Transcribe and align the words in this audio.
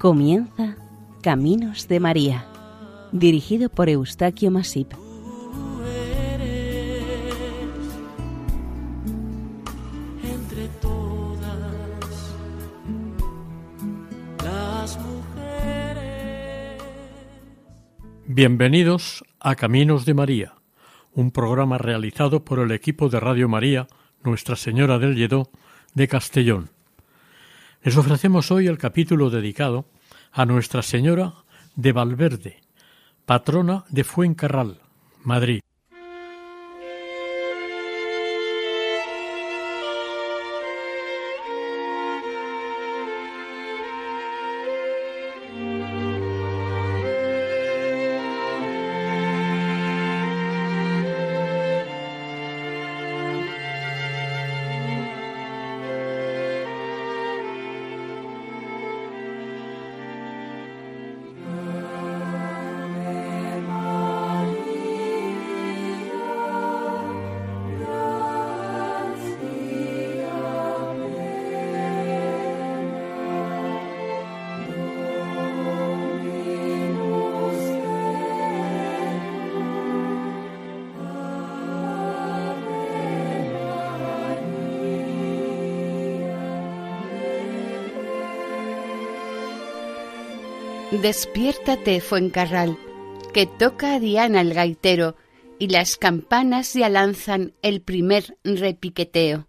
Comienza 0.00 0.76
Caminos 1.22 1.86
de 1.86 2.00
María, 2.00 2.46
dirigido 3.12 3.68
por 3.68 3.90
Eustaquio 3.90 4.50
Masip. 4.50 4.94
Entre 10.24 10.68
todas 10.80 11.58
las 14.42 14.98
mujeres. 15.00 16.82
Bienvenidos 18.24 19.22
a 19.38 19.54
Caminos 19.54 20.06
de 20.06 20.14
María, 20.14 20.54
un 21.12 21.30
programa 21.30 21.76
realizado 21.76 22.42
por 22.42 22.60
el 22.60 22.70
equipo 22.70 23.10
de 23.10 23.20
Radio 23.20 23.50
María 23.50 23.86
Nuestra 24.24 24.56
Señora 24.56 24.98
del 24.98 25.14
Lledó 25.14 25.50
de 25.92 26.08
Castellón. 26.08 26.79
Les 27.82 27.96
ofrecemos 27.96 28.50
hoy 28.50 28.66
el 28.66 28.76
capítulo 28.76 29.30
dedicado 29.30 29.86
a 30.32 30.44
Nuestra 30.44 30.82
Señora 30.82 31.32
de 31.76 31.92
Valverde, 31.92 32.60
patrona 33.24 33.86
de 33.88 34.04
Fuencarral, 34.04 34.82
Madrid. 35.24 35.62
Despiértate, 90.90 92.00
Fuencarral, 92.00 92.76
que 93.32 93.46
toca 93.46 93.94
a 93.94 94.00
Diana 94.00 94.40
el 94.40 94.52
gaitero, 94.52 95.14
y 95.60 95.68
las 95.68 95.96
campanas 95.96 96.74
ya 96.74 96.88
lanzan 96.88 97.54
el 97.62 97.80
primer 97.80 98.36
repiqueteo. 98.42 99.46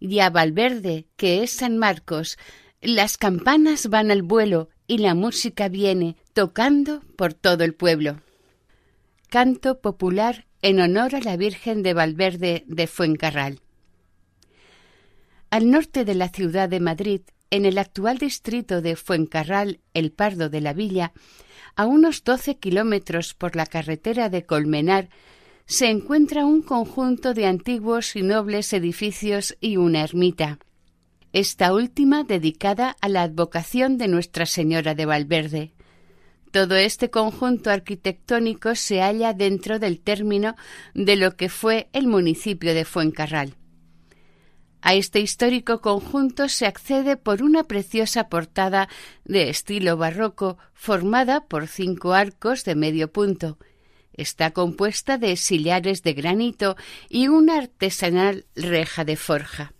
Y 0.00 0.18
a 0.18 0.30
Valverde, 0.30 1.06
que 1.16 1.44
es 1.44 1.52
San 1.52 1.78
Marcos, 1.78 2.38
las 2.80 3.18
campanas 3.18 3.88
van 3.88 4.10
al 4.10 4.22
vuelo 4.22 4.68
y 4.88 4.98
la 4.98 5.14
música 5.14 5.68
viene 5.68 6.16
tocando 6.32 7.02
por 7.16 7.34
todo 7.34 7.62
el 7.62 7.74
pueblo. 7.74 8.20
Canto 9.28 9.80
popular 9.80 10.46
en 10.60 10.80
honor 10.80 11.14
a 11.14 11.20
la 11.20 11.36
Virgen 11.36 11.84
de 11.84 11.94
Valverde 11.94 12.64
de 12.66 12.86
Fuencarral. 12.88 13.60
Al 15.50 15.70
norte 15.70 16.04
de 16.04 16.16
la 16.16 16.30
ciudad 16.30 16.68
de 16.68 16.80
Madrid 16.80 17.20
en 17.50 17.64
el 17.64 17.78
actual 17.78 18.18
distrito 18.18 18.82
de 18.82 18.96
Fuencarral, 18.96 19.80
el 19.94 20.12
Pardo 20.12 20.48
de 20.48 20.60
la 20.60 20.72
Villa, 20.72 21.12
a 21.76 21.86
unos 21.86 22.24
doce 22.24 22.58
kilómetros 22.58 23.34
por 23.34 23.56
la 23.56 23.66
carretera 23.66 24.28
de 24.28 24.44
Colmenar, 24.44 25.08
se 25.66 25.90
encuentra 25.90 26.46
un 26.46 26.62
conjunto 26.62 27.34
de 27.34 27.46
antiguos 27.46 28.16
y 28.16 28.22
nobles 28.22 28.72
edificios 28.72 29.56
y 29.60 29.76
una 29.76 30.02
ermita, 30.02 30.58
esta 31.32 31.74
última 31.74 32.24
dedicada 32.24 32.96
a 33.00 33.08
la 33.08 33.22
advocación 33.22 33.98
de 33.98 34.08
Nuestra 34.08 34.46
Señora 34.46 34.94
de 34.94 35.04
Valverde. 35.04 35.72
Todo 36.50 36.74
este 36.76 37.10
conjunto 37.10 37.70
arquitectónico 37.70 38.74
se 38.74 39.00
halla 39.02 39.34
dentro 39.34 39.78
del 39.78 40.00
término 40.00 40.56
de 40.94 41.16
lo 41.16 41.36
que 41.36 41.50
fue 41.50 41.90
el 41.92 42.06
municipio 42.06 42.72
de 42.72 42.86
Fuencarral. 42.86 43.56
A 44.80 44.94
este 44.94 45.20
histórico 45.20 45.80
conjunto 45.80 46.48
se 46.48 46.66
accede 46.66 47.16
por 47.16 47.42
una 47.42 47.64
preciosa 47.64 48.28
portada 48.28 48.88
de 49.24 49.50
estilo 49.50 49.96
barroco 49.96 50.56
formada 50.72 51.46
por 51.46 51.66
cinco 51.66 52.12
arcos 52.12 52.64
de 52.64 52.74
medio 52.74 53.12
punto. 53.12 53.58
Está 54.12 54.52
compuesta 54.52 55.18
de 55.18 55.36
sillares 55.36 56.02
de 56.02 56.12
granito 56.12 56.76
y 57.08 57.28
una 57.28 57.58
artesanal 57.58 58.46
reja 58.54 59.04
de 59.04 59.16
forja. 59.16 59.72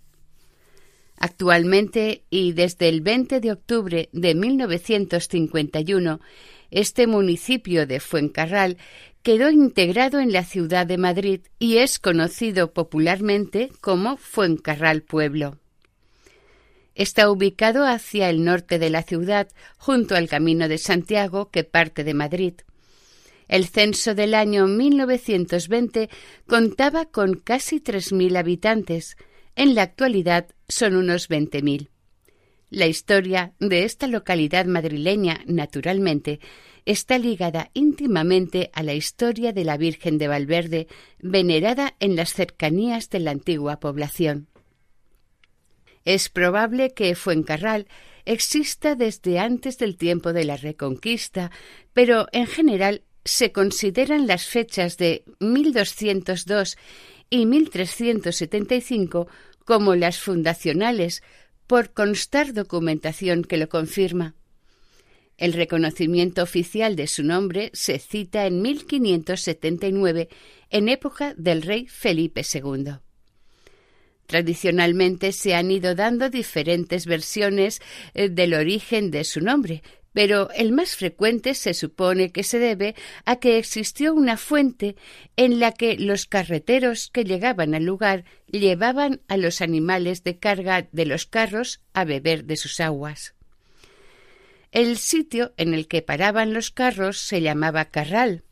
Actualmente 1.17 2.23
y 2.29 2.53
desde 2.53 2.87
el 2.87 3.01
20 3.01 3.41
de 3.41 3.51
octubre 3.51 4.09
de 4.13 4.35
1951, 4.35 6.21
este 6.71 7.07
municipio 7.07 7.85
de 7.87 7.99
Fuencarral 7.99 8.77
quedó 9.23 9.49
integrado 9.49 10.19
en 10.19 10.31
la 10.31 10.43
ciudad 10.43 10.87
de 10.87 10.97
Madrid 10.97 11.41
y 11.59 11.77
es 11.77 11.99
conocido 11.99 12.73
popularmente 12.73 13.71
como 13.81 14.17
Fuencarral 14.17 15.01
Pueblo. 15.01 15.57
Está 16.95 17.29
ubicado 17.29 17.85
hacia 17.85 18.29
el 18.29 18.43
norte 18.43 18.79
de 18.79 18.89
la 18.89 19.03
ciudad, 19.03 19.47
junto 19.77 20.15
al 20.15 20.27
Camino 20.27 20.67
de 20.67 20.77
Santiago 20.77 21.49
que 21.49 21.63
parte 21.63 22.03
de 22.03 22.13
Madrid. 22.13 22.53
El 23.47 23.67
censo 23.67 24.15
del 24.15 24.33
año 24.33 24.67
1920 24.67 26.09
contaba 26.47 27.05
con 27.05 27.35
casi 27.35 27.79
3.000 27.79 28.37
habitantes. 28.37 29.17
En 29.55 29.75
la 29.75 29.83
actualidad 29.83 30.47
son 30.67 30.95
unos 30.95 31.29
20.000. 31.29 31.89
La 32.69 32.85
historia 32.85 33.53
de 33.59 33.83
esta 33.83 34.07
localidad 34.07 34.65
madrileña, 34.65 35.41
naturalmente, 35.47 36.39
está 36.85 37.17
ligada 37.17 37.71
íntimamente 37.73 38.69
a 38.73 38.83
la 38.83 38.93
historia 38.93 39.53
de 39.53 39.63
la 39.63 39.77
Virgen 39.77 40.17
de 40.17 40.27
Valverde, 40.27 40.87
venerada 41.19 41.95
en 41.99 42.15
las 42.15 42.33
cercanías 42.33 43.09
de 43.09 43.19
la 43.19 43.31
antigua 43.31 43.79
población. 43.79 44.47
Es 46.05 46.29
probable 46.29 46.91
que 46.93 47.15
Fuencarral 47.15 47.87
exista 48.25 48.95
desde 48.95 49.39
antes 49.39 49.77
del 49.77 49.97
tiempo 49.97 50.33
de 50.33 50.45
la 50.45 50.57
Reconquista, 50.57 51.51
pero 51.93 52.27
en 52.31 52.47
general 52.47 53.03
se 53.25 53.51
consideran 53.51 54.27
las 54.27 54.45
fechas 54.45 54.97
de 54.97 55.23
1202 55.39 56.77
y 57.29 57.45
1375 57.45 59.27
como 59.65 59.95
las 59.95 60.19
fundacionales, 60.19 61.21
por 61.69 61.93
constar 61.93 62.53
documentación 62.53 63.43
que 63.43 63.57
lo 63.57 63.69
confirma. 63.69 64.33
El 65.37 65.53
reconocimiento 65.53 66.41
oficial 66.41 66.95
de 66.95 67.05
su 67.05 67.23
nombre 67.23 67.69
se 67.73 67.99
cita 67.99 68.47
en 68.47 68.63
1579, 68.63 70.29
en 70.71 70.89
época 70.89 71.35
del 71.37 71.61
rey 71.61 71.85
Felipe 71.85 72.41
II. 72.41 72.93
Tradicionalmente 74.25 75.31
se 75.31 75.53
han 75.53 75.69
ido 75.69 75.93
dando 75.93 76.31
diferentes 76.31 77.05
versiones 77.05 77.83
eh, 78.15 78.29
del 78.29 78.55
origen 78.55 79.11
de 79.11 79.23
su 79.23 79.39
nombre, 79.39 79.83
pero 80.13 80.49
el 80.51 80.71
más 80.71 80.95
frecuente 80.95 81.53
se 81.53 81.73
supone 81.73 82.31
que 82.31 82.43
se 82.43 82.59
debe 82.59 82.95
a 83.25 83.37
que 83.37 83.57
existió 83.57 84.13
una 84.13 84.37
fuente 84.37 84.95
en 85.35 85.59
la 85.59 85.71
que 85.71 85.97
los 85.97 86.25
carreteros 86.25 87.09
que 87.11 87.23
llegaban 87.23 87.75
al 87.75 87.83
lugar 87.83 88.25
llevaban 88.47 89.21
a 89.27 89.37
los 89.37 89.61
animales 89.61 90.23
de 90.23 90.37
carga 90.37 90.87
de 90.91 91.05
los 91.05 91.25
carros 91.25 91.81
a 91.93 92.05
beber 92.05 92.45
de 92.45 92.57
sus 92.57 92.79
aguas. 92.79 93.35
El 94.71 94.97
sitio 94.97 95.53
en 95.57 95.73
el 95.73 95.87
que 95.87 96.01
paraban 96.01 96.53
los 96.53 96.69
carros 96.69 97.17
se 97.19 97.41
llamaba 97.41 97.85
Carral. 97.85 98.43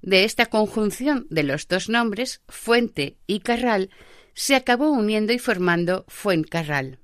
De 0.00 0.24
esta 0.24 0.46
conjunción 0.46 1.26
de 1.28 1.42
los 1.42 1.66
dos 1.66 1.88
nombres, 1.88 2.40
Fuente 2.48 3.16
y 3.26 3.40
Carral, 3.40 3.90
se 4.32 4.54
acabó 4.54 4.90
uniendo 4.90 5.32
y 5.32 5.38
formando 5.38 6.04
Fuencarral. 6.08 6.98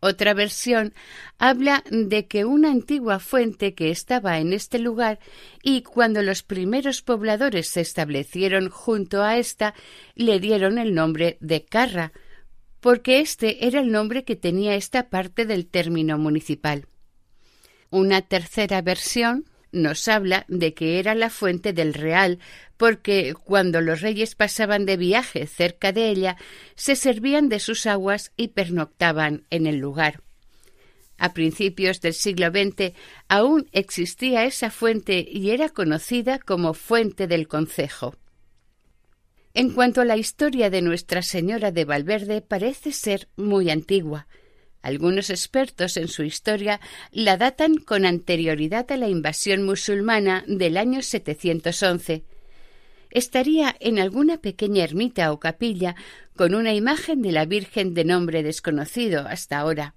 Otra 0.00 0.32
versión 0.32 0.94
habla 1.38 1.82
de 1.90 2.26
que 2.26 2.44
una 2.44 2.70
antigua 2.70 3.18
fuente 3.18 3.74
que 3.74 3.90
estaba 3.90 4.38
en 4.38 4.52
este 4.52 4.78
lugar 4.78 5.18
y 5.62 5.82
cuando 5.82 6.22
los 6.22 6.44
primeros 6.44 7.02
pobladores 7.02 7.68
se 7.68 7.80
establecieron 7.80 8.68
junto 8.68 9.22
a 9.22 9.38
ésta 9.38 9.74
le 10.14 10.38
dieron 10.38 10.78
el 10.78 10.94
nombre 10.94 11.36
de 11.40 11.64
Carra, 11.64 12.12
porque 12.78 13.18
este 13.18 13.66
era 13.66 13.80
el 13.80 13.90
nombre 13.90 14.22
que 14.22 14.36
tenía 14.36 14.76
esta 14.76 15.10
parte 15.10 15.46
del 15.46 15.66
término 15.66 16.16
municipal. 16.16 16.86
Una 17.90 18.22
tercera 18.22 18.80
versión 18.82 19.46
nos 19.72 20.08
habla 20.08 20.44
de 20.48 20.74
que 20.74 20.98
era 20.98 21.14
la 21.14 21.30
fuente 21.30 21.72
del 21.72 21.94
Real, 21.94 22.38
porque 22.76 23.34
cuando 23.34 23.80
los 23.80 24.00
reyes 24.00 24.34
pasaban 24.34 24.86
de 24.86 24.96
viaje 24.96 25.46
cerca 25.46 25.92
de 25.92 26.08
ella, 26.08 26.36
se 26.74 26.96
servían 26.96 27.48
de 27.48 27.60
sus 27.60 27.86
aguas 27.86 28.32
y 28.36 28.48
pernoctaban 28.48 29.44
en 29.50 29.66
el 29.66 29.76
lugar. 29.76 30.22
A 31.18 31.34
principios 31.34 32.00
del 32.00 32.14
siglo 32.14 32.50
XX 32.50 32.92
aún 33.28 33.68
existía 33.72 34.44
esa 34.44 34.70
fuente 34.70 35.26
y 35.28 35.50
era 35.50 35.68
conocida 35.68 36.38
como 36.38 36.74
Fuente 36.74 37.26
del 37.26 37.48
Concejo. 37.48 38.14
En 39.52 39.70
cuanto 39.74 40.00
a 40.00 40.04
la 40.04 40.16
historia 40.16 40.70
de 40.70 40.82
Nuestra 40.82 41.22
Señora 41.22 41.72
de 41.72 41.84
Valverde, 41.84 42.40
parece 42.42 42.92
ser 42.92 43.28
muy 43.36 43.70
antigua. 43.70 44.28
Algunos 44.82 45.30
expertos 45.30 45.96
en 45.96 46.08
su 46.08 46.22
historia 46.22 46.80
la 47.10 47.36
datan 47.36 47.76
con 47.76 48.06
anterioridad 48.06 48.90
a 48.92 48.96
la 48.96 49.08
invasión 49.08 49.64
musulmana 49.64 50.44
del 50.46 50.76
año 50.76 51.02
711. 51.02 52.24
Estaría 53.10 53.74
en 53.80 53.98
alguna 53.98 54.38
pequeña 54.38 54.84
ermita 54.84 55.32
o 55.32 55.40
capilla 55.40 55.96
con 56.36 56.54
una 56.54 56.74
imagen 56.74 57.22
de 57.22 57.32
la 57.32 57.46
Virgen 57.46 57.94
de 57.94 58.04
nombre 58.04 58.42
desconocido 58.42 59.26
hasta 59.26 59.58
ahora. 59.58 59.94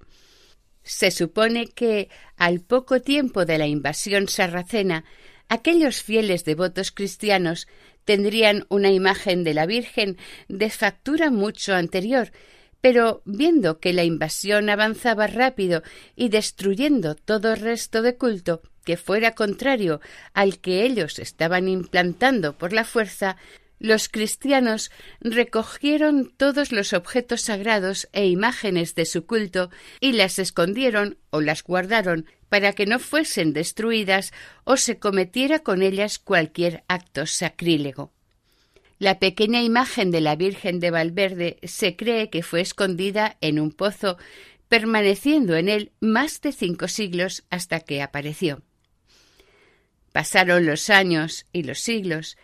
Se 0.84 1.12
supone 1.12 1.68
que, 1.68 2.10
al 2.38 2.62
poco 2.62 3.02
tiempo 3.02 3.46
de 3.46 3.58
la 3.58 3.68
invasión 3.68 4.28
sarracena, 4.28 5.06
aquellos 5.48 6.02
fieles 6.02 6.44
devotos 6.46 6.92
cristianos 6.92 7.68
tendrían 8.06 8.66
una 8.70 8.90
imagen 8.90 9.44
de 9.44 9.54
la 9.54 9.66
Virgen 9.66 10.18
de 10.48 10.70
factura 10.70 11.30
mucho 11.30 11.76
anterior, 11.76 12.32
pero 12.82 13.22
viendo 13.26 13.80
que 13.80 13.94
la 13.94 14.04
invasión 14.04 14.70
avanzaba 14.70 15.28
rápido 15.28 15.84
y 16.16 16.30
destruyendo 16.30 17.16
todo 17.16 17.56
resto 17.56 18.02
de 18.02 18.18
culto 18.18 18.62
que 18.84 18.98
fuera 18.98 19.36
contrario 19.36 20.02
al 20.34 20.60
que 20.60 20.84
ellos 20.84 21.20
estaban 21.20 21.68
implantando 21.68 22.58
por 22.58 22.74
la 22.74 22.84
fuerza, 22.84 23.38
los 23.80 24.10
cristianos 24.10 24.92
recogieron 25.22 26.32
todos 26.38 26.72
los 26.72 26.94
objetos 26.94 27.42
sagrados 27.42 28.08
e 28.14 28.28
imágenes 28.28 28.94
de 28.96 29.06
su 29.06 29.26
culto 29.26 29.72
y 30.00 30.14
las 30.14 30.38
escondieron 30.40 31.18
o 31.32 31.42
las 31.42 31.64
guardaron 31.64 32.26
para 32.50 32.74
que 32.74 32.86
no 32.86 33.00
fuesen 33.00 33.54
destruidas 33.54 34.34
o 34.66 34.78
se 34.78 35.00
cometiera 35.00 35.60
con 35.60 35.82
ellas 35.82 36.20
cualquier 36.20 36.84
acto 36.88 37.26
sacrílego. 37.26 38.12
La 39.02 39.18
pequeña 39.18 39.64
imagen 39.64 40.12
de 40.12 40.22
la 40.22 40.36
Virgen 40.36 40.80
de 40.80 40.92
Valverde 40.92 41.58
se 41.64 41.96
cree 41.96 42.30
que 42.30 42.44
fue 42.44 42.62
escondida 42.62 43.36
en 43.42 43.60
un 43.60 43.72
pozo, 43.72 44.20
permaneciendo 44.68 45.56
en 45.56 45.70
él 45.70 45.92
más 46.00 46.40
de 46.42 46.52
cinco 46.52 46.88
siglos 46.88 47.44
hasta 47.50 47.80
que 47.80 48.04
apareció. 48.04 48.62
Pasaron 50.12 50.68
los 50.68 50.92
años 50.92 51.48
y 51.52 51.64
los 51.64 51.80
siglos, 51.80 52.38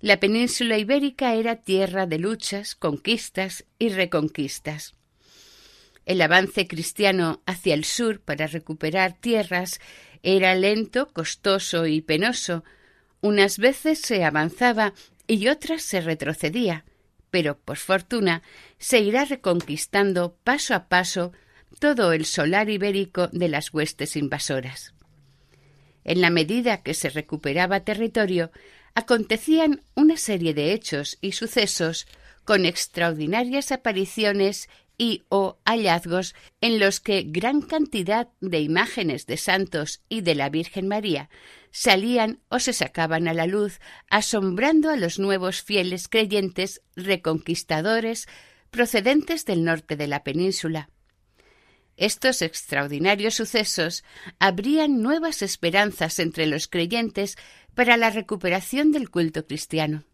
la 0.00 0.20
península 0.20 0.76
ibérica 0.76 1.34
era 1.34 1.56
tierra 1.56 2.04
de 2.04 2.18
luchas, 2.18 2.74
conquistas 2.74 3.64
y 3.78 3.88
reconquistas. 3.88 4.94
El 6.04 6.20
avance 6.20 6.68
cristiano 6.68 7.40
hacia 7.46 7.72
el 7.72 7.84
sur 7.84 8.20
para 8.20 8.46
recuperar 8.48 9.14
tierras 9.14 9.80
era 10.22 10.54
lento, 10.56 11.08
costoso 11.14 11.86
y 11.86 12.02
penoso. 12.02 12.64
Unas 13.22 13.56
veces 13.56 14.00
se 14.00 14.24
avanzaba 14.24 14.92
y 15.26 15.48
otras 15.48 15.82
se 15.82 16.00
retrocedía, 16.00 16.84
pero 17.30 17.58
por 17.58 17.78
fortuna 17.78 18.42
se 18.78 19.00
irá 19.00 19.24
reconquistando 19.24 20.36
paso 20.44 20.74
a 20.74 20.88
paso 20.88 21.32
todo 21.78 22.12
el 22.12 22.26
solar 22.26 22.68
ibérico 22.68 23.28
de 23.28 23.48
las 23.48 23.72
huestes 23.72 24.16
invasoras. 24.16 24.94
En 26.04 26.20
la 26.20 26.30
medida 26.30 26.82
que 26.82 26.94
se 26.94 27.10
recuperaba 27.10 27.80
territorio, 27.80 28.50
acontecían 28.94 29.82
una 29.94 30.16
serie 30.16 30.52
de 30.52 30.72
hechos 30.72 31.18
y 31.20 31.32
sucesos 31.32 32.06
con 32.44 32.66
extraordinarias 32.66 33.72
apariciones 33.72 34.68
y 34.98 35.22
o 35.28 35.58
hallazgos 35.64 36.34
en 36.60 36.78
los 36.78 37.00
que 37.00 37.22
gran 37.22 37.62
cantidad 37.62 38.28
de 38.40 38.60
imágenes 38.60 39.26
de 39.26 39.36
santos 39.36 40.02
y 40.08 40.20
de 40.20 40.34
la 40.34 40.50
Virgen 40.50 40.88
María 40.88 41.30
salían 41.72 42.40
o 42.48 42.60
se 42.60 42.72
sacaban 42.72 43.26
a 43.26 43.34
la 43.34 43.46
luz, 43.46 43.80
asombrando 44.08 44.90
a 44.90 44.96
los 44.96 45.18
nuevos 45.18 45.62
fieles 45.62 46.06
creyentes 46.06 46.82
reconquistadores 46.94 48.28
procedentes 48.70 49.44
del 49.44 49.64
norte 49.64 49.96
de 49.96 50.06
la 50.06 50.22
península. 50.22 50.88
Estos 51.96 52.42
extraordinarios 52.42 53.34
sucesos 53.34 54.04
abrían 54.38 55.02
nuevas 55.02 55.42
esperanzas 55.42 56.18
entre 56.18 56.46
los 56.46 56.68
creyentes 56.68 57.36
para 57.74 57.96
la 57.96 58.10
recuperación 58.10 58.92
del 58.92 59.10
culto 59.10 59.46
cristiano. 59.46 60.04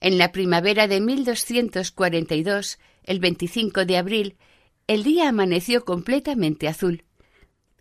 En 0.00 0.18
la 0.18 0.30
primavera 0.30 0.88
de 0.88 1.00
1242, 1.00 2.78
el 3.04 3.20
25 3.20 3.86
de 3.86 3.96
abril, 3.96 4.36
el 4.86 5.04
día 5.04 5.28
amaneció 5.28 5.84
completamente 5.84 6.68
azul. 6.68 7.05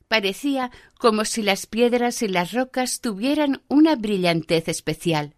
Parecía 0.08 0.72
como 1.00 1.26
si 1.26 1.42
las 1.42 1.66
piedras 1.66 2.22
y 2.22 2.28
las 2.28 2.52
rocas 2.52 3.02
tuvieran 3.02 3.64
una 3.68 3.96
brillantez 3.96 4.68
especial. 4.68 5.36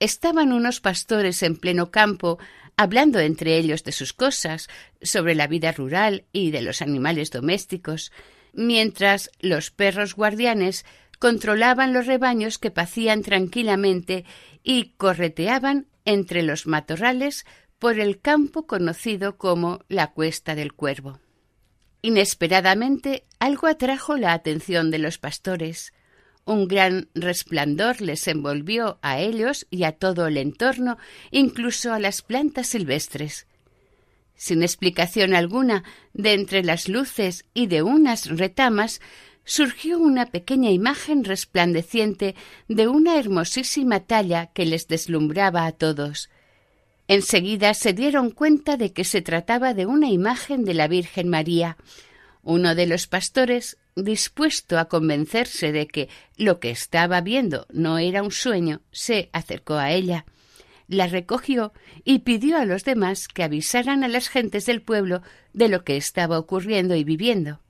Estaban 0.00 0.52
unos 0.52 0.80
pastores 0.80 1.42
en 1.42 1.56
pleno 1.56 1.90
campo 1.90 2.38
hablando 2.76 3.18
entre 3.18 3.56
ellos 3.58 3.82
de 3.82 3.90
sus 3.90 4.12
cosas, 4.12 4.68
sobre 5.02 5.34
la 5.34 5.48
vida 5.48 5.72
rural 5.72 6.26
y 6.32 6.52
de 6.52 6.62
los 6.62 6.80
animales 6.80 7.32
domésticos, 7.32 8.12
mientras 8.52 9.30
los 9.40 9.72
perros 9.72 10.14
guardianes 10.14 10.86
controlaban 11.18 11.92
los 11.92 12.06
rebaños 12.06 12.58
que 12.58 12.70
pacían 12.70 13.22
tranquilamente 13.22 14.24
y 14.62 14.92
correteaban 14.96 15.88
entre 16.04 16.42
los 16.42 16.68
matorrales 16.68 17.44
por 17.80 17.98
el 17.98 18.20
campo 18.20 18.66
conocido 18.66 19.36
como 19.36 19.80
la 19.88 20.12
Cuesta 20.12 20.54
del 20.54 20.72
Cuervo. 20.72 21.18
Inesperadamente 22.02 23.24
algo 23.38 23.66
atrajo 23.66 24.16
la 24.16 24.32
atención 24.32 24.90
de 24.90 24.98
los 24.98 25.18
pastores. 25.18 25.92
Un 26.44 26.68
gran 26.68 27.08
resplandor 27.14 28.00
les 28.00 28.26
envolvió 28.28 28.98
a 29.02 29.20
ellos 29.20 29.66
y 29.70 29.84
a 29.84 29.92
todo 29.92 30.26
el 30.26 30.36
entorno, 30.36 30.96
incluso 31.30 31.92
a 31.92 31.98
las 31.98 32.22
plantas 32.22 32.68
silvestres. 32.68 33.46
Sin 34.34 34.62
explicación 34.62 35.34
alguna, 35.34 35.82
de 36.14 36.32
entre 36.32 36.62
las 36.62 36.88
luces 36.88 37.44
y 37.52 37.66
de 37.66 37.82
unas 37.82 38.26
retamas 38.26 39.00
surgió 39.44 39.98
una 39.98 40.26
pequeña 40.26 40.70
imagen 40.70 41.24
resplandeciente 41.24 42.36
de 42.68 42.86
una 42.86 43.18
hermosísima 43.18 44.00
talla 44.00 44.46
que 44.46 44.64
les 44.64 44.86
deslumbraba 44.86 45.66
a 45.66 45.72
todos. 45.72 46.30
Enseguida 47.08 47.72
se 47.72 47.94
dieron 47.94 48.30
cuenta 48.30 48.76
de 48.76 48.92
que 48.92 49.02
se 49.02 49.22
trataba 49.22 49.72
de 49.72 49.86
una 49.86 50.10
imagen 50.10 50.66
de 50.66 50.74
la 50.74 50.88
Virgen 50.88 51.28
María. 51.28 51.78
Uno 52.42 52.74
de 52.74 52.86
los 52.86 53.06
pastores, 53.06 53.78
dispuesto 53.96 54.78
a 54.78 54.84
convencerse 54.84 55.72
de 55.72 55.88
que 55.88 56.10
lo 56.36 56.60
que 56.60 56.70
estaba 56.70 57.22
viendo 57.22 57.66
no 57.70 57.96
era 57.98 58.22
un 58.22 58.30
sueño, 58.30 58.82
se 58.92 59.30
acercó 59.32 59.74
a 59.74 59.90
ella, 59.90 60.26
la 60.86 61.06
recogió 61.06 61.72
y 62.04 62.20
pidió 62.20 62.58
a 62.58 62.66
los 62.66 62.84
demás 62.84 63.26
que 63.26 63.42
avisaran 63.42 64.04
a 64.04 64.08
las 64.08 64.28
gentes 64.28 64.66
del 64.66 64.82
pueblo 64.82 65.22
de 65.54 65.68
lo 65.68 65.84
que 65.84 65.96
estaba 65.96 66.38
ocurriendo 66.38 66.94
y 66.94 67.04
viviendo. 67.04 67.60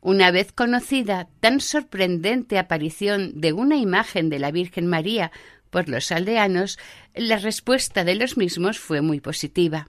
Una 0.00 0.30
vez 0.30 0.52
conocida 0.52 1.28
tan 1.40 1.60
sorprendente 1.60 2.58
aparición 2.58 3.40
de 3.40 3.52
una 3.52 3.76
imagen 3.76 4.30
de 4.30 4.38
la 4.38 4.52
Virgen 4.52 4.86
María 4.86 5.32
por 5.70 5.88
los 5.88 6.10
aldeanos, 6.12 6.78
la 7.14 7.36
respuesta 7.36 8.04
de 8.04 8.14
los 8.14 8.36
mismos 8.36 8.78
fue 8.78 9.00
muy 9.00 9.20
positiva. 9.20 9.88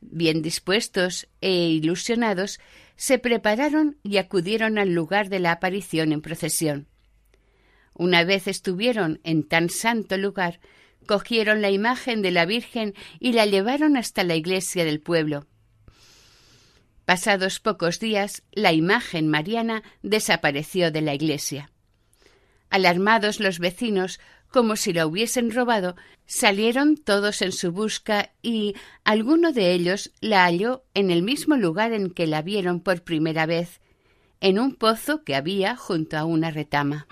Bien 0.00 0.42
dispuestos 0.42 1.28
e 1.40 1.50
ilusionados, 1.50 2.60
se 2.96 3.18
prepararon 3.18 3.98
y 4.02 4.16
acudieron 4.16 4.78
al 4.78 4.92
lugar 4.92 5.28
de 5.28 5.40
la 5.40 5.52
aparición 5.52 6.12
en 6.12 6.22
procesión. 6.22 6.86
Una 7.92 8.24
vez 8.24 8.46
estuvieron 8.46 9.20
en 9.24 9.42
tan 9.42 9.70
santo 9.70 10.16
lugar, 10.16 10.60
cogieron 11.06 11.62
la 11.62 11.70
imagen 11.70 12.22
de 12.22 12.30
la 12.30 12.44
Virgen 12.44 12.94
y 13.20 13.32
la 13.32 13.46
llevaron 13.46 13.96
hasta 13.96 14.24
la 14.24 14.34
iglesia 14.34 14.84
del 14.84 15.00
pueblo. 15.00 15.46
Pasados 17.06 17.60
pocos 17.60 18.00
días, 18.00 18.42
la 18.50 18.72
imagen 18.72 19.28
mariana 19.28 19.82
desapareció 20.02 20.90
de 20.90 21.02
la 21.02 21.14
iglesia. 21.14 21.70
Alarmados 22.68 23.38
los 23.38 23.60
vecinos, 23.60 24.18
como 24.56 24.76
si 24.76 24.94
la 24.94 25.06
hubiesen 25.06 25.50
robado, 25.50 25.96
salieron 26.24 26.96
todos 26.96 27.42
en 27.42 27.52
su 27.52 27.72
busca 27.72 28.30
y 28.40 28.74
alguno 29.04 29.52
de 29.52 29.74
ellos 29.74 30.12
la 30.22 30.44
halló 30.44 30.82
en 30.94 31.10
el 31.10 31.22
mismo 31.22 31.56
lugar 31.56 31.92
en 31.92 32.08
que 32.08 32.26
la 32.26 32.40
vieron 32.40 32.80
por 32.80 33.02
primera 33.02 33.44
vez, 33.44 33.82
en 34.40 34.58
un 34.58 34.74
pozo 34.74 35.24
que 35.24 35.34
había 35.34 35.76
junto 35.76 36.16
a 36.16 36.24
una 36.24 36.50
retama. 36.50 37.06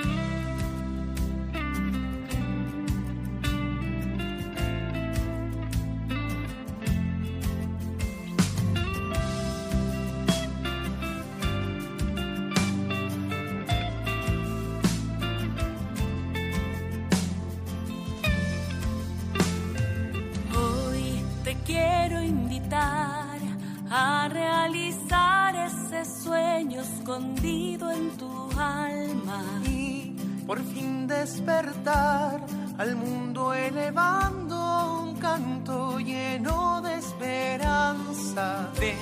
Realizar 24.64 25.54
ese 25.56 26.04
sueño 26.22 26.80
escondido 26.80 27.90
en 27.90 28.10
tu 28.16 28.48
alma. 28.58 29.42
Y 29.66 30.16
por 30.46 30.58
fin 30.64 31.06
despertar 31.06 32.40
al 32.78 32.96
mundo 32.96 33.52
elevando 33.52 35.02
un 35.02 35.16
canto 35.16 35.98
lleno 35.98 36.80
de 36.80 36.94
esperanza. 36.94 38.70
Ven, 38.80 38.96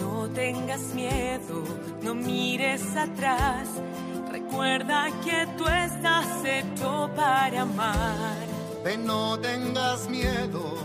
no 0.00 0.28
tengas 0.28 0.94
miedo, 0.94 1.64
no 2.02 2.14
mires 2.14 2.96
atrás. 2.96 3.68
Recuerda 4.30 5.08
que 5.24 5.48
tú 5.58 5.66
estás 5.66 6.44
hecho 6.44 7.10
para 7.16 7.62
amar. 7.62 8.38
Ven, 8.84 9.04
no 9.04 9.36
tengas 9.40 10.08
miedo 10.08 10.76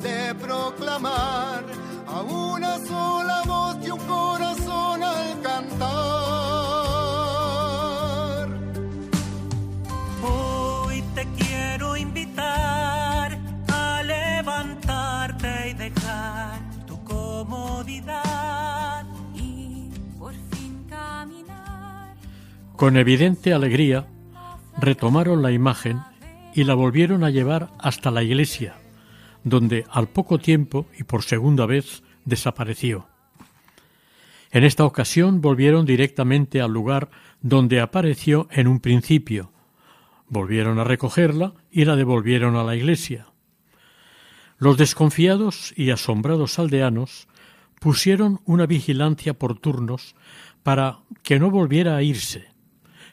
de 0.00 0.34
proclamar 0.36 1.85
a 2.16 2.22
una 2.22 2.78
sola 2.78 3.42
voz 3.46 3.76
y 3.86 3.90
un 3.90 3.98
corazón 3.98 5.02
al 5.02 5.42
cantar. 5.42 5.86
Hoy 10.22 11.02
te 11.14 11.26
quiero 11.38 11.94
invitar 11.94 13.38
a 13.68 14.02
levantarte 14.02 15.70
y 15.70 15.74
dejar 15.74 16.58
tu 16.86 17.04
comodidad 17.04 19.04
y 19.34 19.90
por 20.18 20.32
fin 20.32 20.86
caminar. 20.88 22.14
Con 22.76 22.96
evidente 22.96 23.52
alegría 23.52 24.06
retomaron 24.78 25.42
la 25.42 25.52
imagen 25.52 26.00
y 26.54 26.64
la 26.64 26.72
volvieron 26.72 27.24
a 27.24 27.30
llevar 27.30 27.68
hasta 27.78 28.10
la 28.10 28.22
iglesia, 28.22 28.76
donde 29.44 29.84
al 29.90 30.08
poco 30.08 30.38
tiempo 30.38 30.86
y 30.98 31.04
por 31.04 31.22
segunda 31.22 31.66
vez 31.66 32.02
desapareció. 32.26 33.08
En 34.50 34.64
esta 34.64 34.84
ocasión 34.84 35.40
volvieron 35.40 35.86
directamente 35.86 36.60
al 36.60 36.72
lugar 36.72 37.10
donde 37.40 37.80
apareció 37.80 38.48
en 38.50 38.68
un 38.68 38.80
principio. 38.80 39.52
Volvieron 40.28 40.78
a 40.78 40.84
recogerla 40.84 41.54
y 41.70 41.84
la 41.86 41.96
devolvieron 41.96 42.56
a 42.56 42.64
la 42.64 42.76
iglesia. 42.76 43.28
Los 44.58 44.76
desconfiados 44.76 45.72
y 45.76 45.90
asombrados 45.90 46.58
aldeanos 46.58 47.28
pusieron 47.80 48.40
una 48.44 48.66
vigilancia 48.66 49.34
por 49.34 49.58
turnos 49.58 50.14
para 50.62 51.00
que 51.22 51.38
no 51.38 51.50
volviera 51.50 51.96
a 51.96 52.02
irse. 52.02 52.48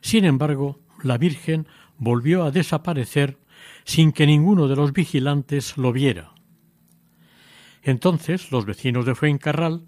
Sin 0.01 0.25
embargo, 0.25 0.79
la 1.03 1.17
Virgen 1.17 1.67
volvió 1.97 2.43
a 2.43 2.51
desaparecer 2.51 3.37
sin 3.83 4.11
que 4.11 4.25
ninguno 4.25 4.67
de 4.67 4.75
los 4.75 4.93
vigilantes 4.93 5.77
lo 5.77 5.91
viera. 5.91 6.32
Entonces 7.83 8.51
los 8.51 8.65
vecinos 8.65 9.05
de 9.05 9.13
Fuencarral 9.13 9.85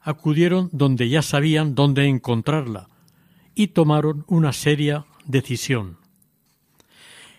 acudieron 0.00 0.70
donde 0.72 1.08
ya 1.08 1.22
sabían 1.22 1.74
dónde 1.74 2.08
encontrarla 2.08 2.88
y 3.54 3.68
tomaron 3.68 4.24
una 4.26 4.52
seria 4.52 5.06
decisión. 5.26 5.98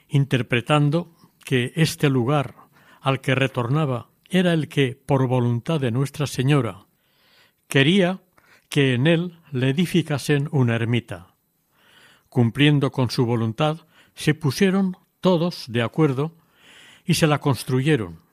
Interpretando 0.07 1.11
que 1.43 1.73
este 1.75 2.09
lugar 2.09 2.55
al 3.01 3.19
que 3.21 3.35
retornaba 3.35 4.09
era 4.29 4.53
el 4.53 4.67
que, 4.67 4.95
por 4.95 5.27
voluntad 5.27 5.79
de 5.79 5.91
Nuestra 5.91 6.25
Señora, 6.25 6.85
quería 7.67 8.21
que 8.69 8.93
en 8.93 9.07
él 9.07 9.39
le 9.51 9.69
edificasen 9.69 10.49
una 10.51 10.75
ermita. 10.75 11.35
Cumpliendo 12.29 12.91
con 12.91 13.09
su 13.09 13.25
voluntad, 13.25 13.85
se 14.15 14.33
pusieron 14.33 14.97
todos 15.21 15.65
de 15.67 15.81
acuerdo 15.81 16.35
y 17.05 17.15
se 17.15 17.27
la 17.27 17.39
construyeron. 17.39 18.24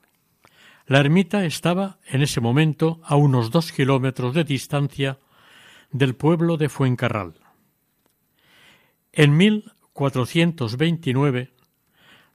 La 0.85 0.99
ermita 0.99 1.45
estaba 1.45 1.99
en 2.05 2.21
ese 2.21 2.41
momento 2.41 2.99
a 3.03 3.15
unos 3.15 3.51
dos 3.51 3.71
kilómetros 3.71 4.33
de 4.33 4.43
distancia 4.43 5.17
del 5.91 6.13
pueblo 6.15 6.57
de 6.57 6.67
Fuencarral. 6.67 7.35
En 9.13 9.37
1429, 9.37 11.53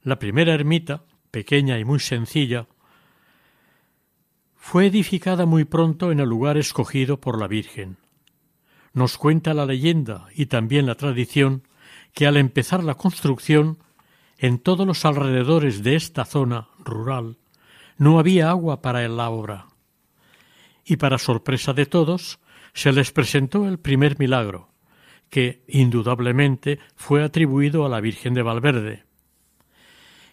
la 0.03 0.19
primera 0.19 0.55
ermita, 0.55 1.05
pequeña 1.31 1.79
y 1.79 1.85
muy 1.85 2.01
sencilla, 2.01 2.67
fue 4.55 4.87
edificada 4.87 5.45
muy 5.45 5.65
pronto 5.65 6.11
en 6.11 6.21
el 6.21 6.29
lugar 6.29 6.57
escogido 6.57 7.21
por 7.21 7.39
la 7.39 7.49
Virgen. 7.49 7.99
Nos 8.95 9.19
cuenta 9.19 9.53
la 9.55 9.67
leyenda 9.67 10.27
y 10.35 10.47
también 10.47 10.87
la 10.87 10.95
tradición 10.95 11.65
que 12.15 12.27
al 12.27 12.39
empezar 12.39 12.83
la 12.83 12.95
construcción, 12.95 13.77
en 14.39 14.59
todos 14.59 14.87
los 14.87 15.05
alrededores 15.05 15.83
de 15.83 15.97
esta 15.97 16.25
zona 16.25 16.69
rural, 16.79 17.37
no 17.99 18.19
había 18.19 18.51
agua 18.51 18.81
para 18.81 19.07
la 19.09 19.29
obra. 19.29 19.67
Y 20.85 20.97
para 20.97 21.19
sorpresa 21.19 21.75
de 21.75 21.87
todos, 21.87 22.39
se 22.73 22.93
les 22.93 23.13
presentó 23.13 23.67
el 23.67 23.79
primer 23.79 24.19
milagro, 24.19 24.71
que 25.29 25.63
indudablemente 25.69 26.79
fue 26.97 27.23
atribuido 27.23 27.85
a 27.85 27.89
la 27.89 28.01
Virgen 28.01 28.35
de 28.35 28.43
Valverde. 28.43 29.05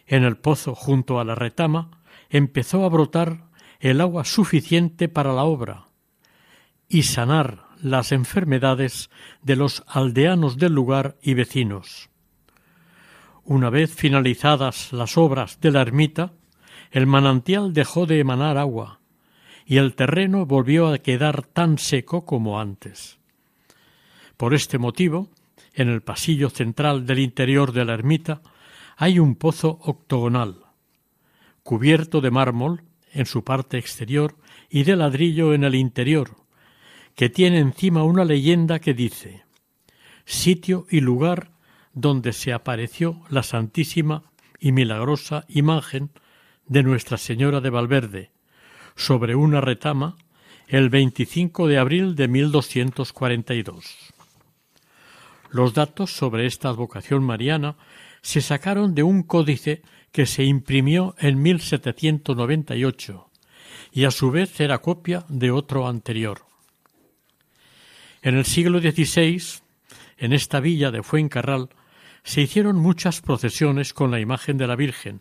En 0.06 0.24
el 0.24 0.36
pozo 0.36 0.74
junto 0.74 1.20
a 1.20 1.24
la 1.24 1.34
retama 1.34 1.90
empezó 2.30 2.84
a 2.84 2.88
brotar 2.88 3.46
el 3.80 4.00
agua 4.00 4.24
suficiente 4.24 5.08
para 5.08 5.32
la 5.32 5.44
obra 5.44 5.86
y 6.88 7.02
sanar 7.02 7.66
las 7.82 8.12
enfermedades 8.12 9.10
de 9.42 9.56
los 9.56 9.84
aldeanos 9.86 10.56
del 10.56 10.72
lugar 10.72 11.16
y 11.20 11.34
vecinos. 11.34 12.08
Una 13.44 13.70
vez 13.70 13.94
finalizadas 13.94 14.92
las 14.92 15.16
obras 15.18 15.60
de 15.60 15.70
la 15.70 15.82
ermita, 15.82 16.32
el 16.96 17.06
manantial 17.06 17.74
dejó 17.74 18.06
de 18.06 18.20
emanar 18.20 18.56
agua 18.56 19.00
y 19.66 19.76
el 19.76 19.94
terreno 19.94 20.46
volvió 20.46 20.88
a 20.88 20.96
quedar 20.96 21.42
tan 21.42 21.76
seco 21.76 22.24
como 22.24 22.58
antes. 22.58 23.18
Por 24.38 24.54
este 24.54 24.78
motivo, 24.78 25.28
en 25.74 25.90
el 25.90 26.00
pasillo 26.00 26.48
central 26.48 27.04
del 27.04 27.18
interior 27.18 27.72
de 27.72 27.84
la 27.84 27.92
ermita 27.92 28.40
hay 28.96 29.18
un 29.18 29.34
pozo 29.34 29.78
octogonal, 29.82 30.62
cubierto 31.62 32.22
de 32.22 32.30
mármol 32.30 32.82
en 33.12 33.26
su 33.26 33.44
parte 33.44 33.76
exterior 33.76 34.34
y 34.70 34.84
de 34.84 34.96
ladrillo 34.96 35.52
en 35.52 35.64
el 35.64 35.74
interior, 35.74 36.30
que 37.14 37.28
tiene 37.28 37.58
encima 37.58 38.04
una 38.04 38.24
leyenda 38.24 38.78
que 38.78 38.94
dice 38.94 39.44
sitio 40.24 40.86
y 40.88 41.00
lugar 41.00 41.50
donde 41.92 42.32
se 42.32 42.54
apareció 42.54 43.20
la 43.28 43.42
santísima 43.42 44.22
y 44.58 44.72
milagrosa 44.72 45.44
imagen 45.48 46.10
de 46.68 46.82
Nuestra 46.82 47.16
Señora 47.16 47.60
de 47.60 47.70
Valverde, 47.70 48.30
sobre 48.96 49.34
una 49.34 49.60
retama, 49.60 50.16
el 50.68 50.90
25 50.90 51.68
de 51.68 51.78
abril 51.78 52.16
de 52.16 52.28
1242. 52.28 54.12
Los 55.50 55.74
datos 55.74 56.16
sobre 56.16 56.46
esta 56.46 56.68
advocación 56.68 57.22
mariana 57.22 57.76
se 58.20 58.40
sacaron 58.40 58.94
de 58.94 59.04
un 59.04 59.22
códice 59.22 59.82
que 60.10 60.26
se 60.26 60.44
imprimió 60.44 61.14
en 61.18 61.40
1798 61.40 63.30
y 63.92 64.04
a 64.04 64.10
su 64.10 64.30
vez 64.30 64.58
era 64.60 64.78
copia 64.78 65.24
de 65.28 65.50
otro 65.50 65.86
anterior. 65.86 66.42
En 68.22 68.34
el 68.34 68.44
siglo 68.44 68.80
XVI, 68.80 69.40
en 70.18 70.32
esta 70.32 70.58
villa 70.58 70.90
de 70.90 71.02
Fuencarral, 71.02 71.68
se 72.24 72.40
hicieron 72.40 72.76
muchas 72.76 73.20
procesiones 73.20 73.94
con 73.94 74.10
la 74.10 74.18
imagen 74.18 74.58
de 74.58 74.66
la 74.66 74.74
Virgen, 74.74 75.20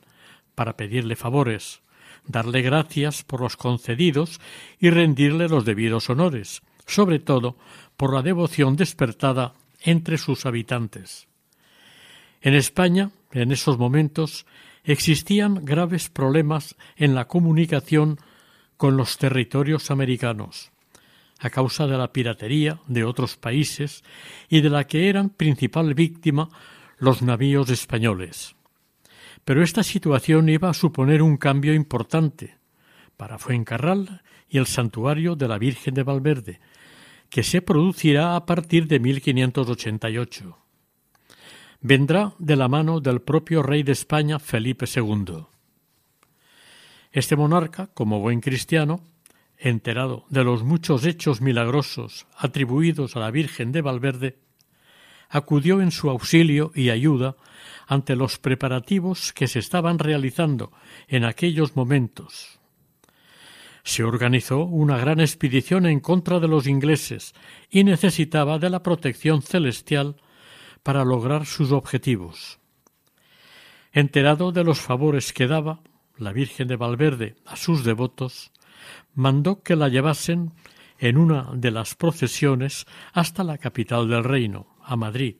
para 0.55 0.77
pedirle 0.77 1.15
favores, 1.15 1.81
darle 2.25 2.61
gracias 2.61 3.23
por 3.23 3.41
los 3.41 3.57
concedidos 3.57 4.39
y 4.79 4.89
rendirle 4.89 5.47
los 5.47 5.65
debidos 5.65 6.09
honores, 6.09 6.61
sobre 6.85 7.19
todo 7.19 7.57
por 7.97 8.13
la 8.13 8.21
devoción 8.21 8.75
despertada 8.75 9.53
entre 9.81 10.17
sus 10.17 10.45
habitantes. 10.45 11.27
En 12.41 12.53
España, 12.53 13.11
en 13.31 13.51
esos 13.51 13.77
momentos, 13.77 14.45
existían 14.83 15.65
graves 15.65 16.09
problemas 16.09 16.75
en 16.95 17.15
la 17.15 17.27
comunicación 17.27 18.19
con 18.77 18.97
los 18.97 19.17
territorios 19.17 19.89
americanos, 19.89 20.71
a 21.39 21.49
causa 21.49 21.87
de 21.87 21.97
la 21.97 22.11
piratería 22.11 22.79
de 22.87 23.03
otros 23.03 23.37
países 23.37 24.03
y 24.49 24.61
de 24.61 24.69
la 24.69 24.85
que 24.85 25.09
eran 25.09 25.29
principal 25.29 25.93
víctima 25.93 26.49
los 26.97 27.21
navíos 27.21 27.69
españoles. 27.69 28.55
Pero 29.45 29.61
esta 29.61 29.83
situación 29.83 30.49
iba 30.49 30.69
a 30.69 30.73
suponer 30.73 31.21
un 31.21 31.37
cambio 31.37 31.75
importante 31.75 32.57
para 33.15 33.37
Fuencarral 33.37 34.23
y 34.49 34.57
el 34.57 34.65
santuario 34.65 35.35
de 35.35 35.47
la 35.47 35.59
Virgen 35.59 35.93
de 35.93 36.03
Valverde, 36.03 36.59
que 37.29 37.43
se 37.43 37.61
producirá 37.61 38.35
a 38.35 38.45
partir 38.45 38.87
de 38.87 38.99
1588. 38.99 40.57
Vendrá 41.81 42.33
de 42.39 42.55
la 42.55 42.67
mano 42.67 42.99
del 42.99 43.21
propio 43.21 43.61
rey 43.61 43.83
de 43.83 43.91
España 43.91 44.39
Felipe 44.39 44.85
II. 44.93 45.45
Este 47.11 47.35
monarca, 47.35 47.87
como 47.93 48.19
buen 48.19 48.41
cristiano, 48.41 49.01
enterado 49.57 50.25
de 50.29 50.43
los 50.43 50.63
muchos 50.63 51.05
hechos 51.05 51.39
milagrosos 51.41 52.25
atribuidos 52.35 53.15
a 53.15 53.19
la 53.19 53.31
Virgen 53.31 53.71
de 53.71 53.81
Valverde, 53.81 54.39
acudió 55.29 55.81
en 55.81 55.91
su 55.91 56.09
auxilio 56.09 56.71
y 56.73 56.89
ayuda 56.89 57.35
ante 57.87 58.15
los 58.15 58.39
preparativos 58.39 59.33
que 59.33 59.47
se 59.47 59.59
estaban 59.59 59.99
realizando 59.99 60.71
en 61.07 61.25
aquellos 61.25 61.75
momentos. 61.75 62.59
Se 63.83 64.03
organizó 64.03 64.63
una 64.63 64.97
gran 64.97 65.19
expedición 65.19 65.85
en 65.85 65.99
contra 65.99 66.39
de 66.39 66.47
los 66.47 66.65
ingleses 66.65 67.33
y 67.69 67.83
necesitaba 67.83 68.57
de 68.57 68.69
la 68.69 68.81
protección 68.81 69.41
celestial 69.41 70.15
para 70.81 71.05
lograr 71.05 71.45
sus 71.45 71.71
objetivos. 71.71 72.59
Enterado 73.91 74.51
de 74.51 74.63
los 74.63 74.81
favores 74.81 75.33
que 75.33 75.47
daba 75.47 75.81
la 76.17 76.33
Virgen 76.33 76.67
de 76.67 76.75
Valverde 76.75 77.35
a 77.45 77.55
sus 77.55 77.83
devotos, 77.83 78.51
mandó 79.13 79.61
que 79.61 79.75
la 79.75 79.89
llevasen 79.89 80.53
en 80.99 81.17
una 81.17 81.49
de 81.53 81.71
las 81.71 81.95
procesiones 81.95 82.85
hasta 83.13 83.43
la 83.43 83.57
capital 83.57 84.07
del 84.07 84.23
reino, 84.23 84.67
a 84.81 84.95
Madrid, 84.95 85.35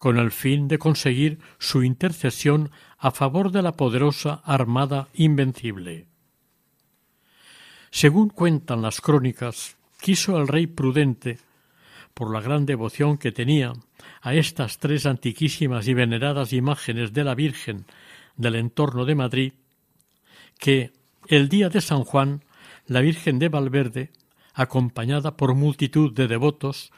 con 0.00 0.16
el 0.18 0.30
fin 0.30 0.66
de 0.66 0.78
conseguir 0.78 1.40
su 1.58 1.84
intercesión 1.84 2.70
a 2.96 3.10
favor 3.10 3.52
de 3.52 3.60
la 3.60 3.72
poderosa 3.72 4.40
Armada 4.46 5.08
Invencible. 5.12 6.06
Según 7.90 8.30
cuentan 8.30 8.80
las 8.80 9.02
crónicas, 9.02 9.76
quiso 10.00 10.38
el 10.38 10.48
rey 10.48 10.66
prudente, 10.66 11.38
por 12.14 12.32
la 12.32 12.40
gran 12.40 12.64
devoción 12.64 13.18
que 13.18 13.30
tenía 13.30 13.74
a 14.22 14.34
estas 14.34 14.78
tres 14.78 15.04
antiquísimas 15.04 15.86
y 15.86 15.92
veneradas 15.92 16.54
imágenes 16.54 17.12
de 17.12 17.22
la 17.22 17.34
Virgen 17.34 17.84
del 18.36 18.54
entorno 18.54 19.04
de 19.04 19.14
Madrid, 19.14 19.52
que 20.58 20.92
el 21.28 21.50
día 21.50 21.68
de 21.68 21.82
San 21.82 22.04
Juan 22.04 22.42
la 22.86 23.02
Virgen 23.02 23.38
de 23.38 23.50
Valverde, 23.50 24.12
acompañada 24.54 25.36
por 25.36 25.54
multitud 25.54 26.14
de 26.14 26.26
devotos, 26.26 26.90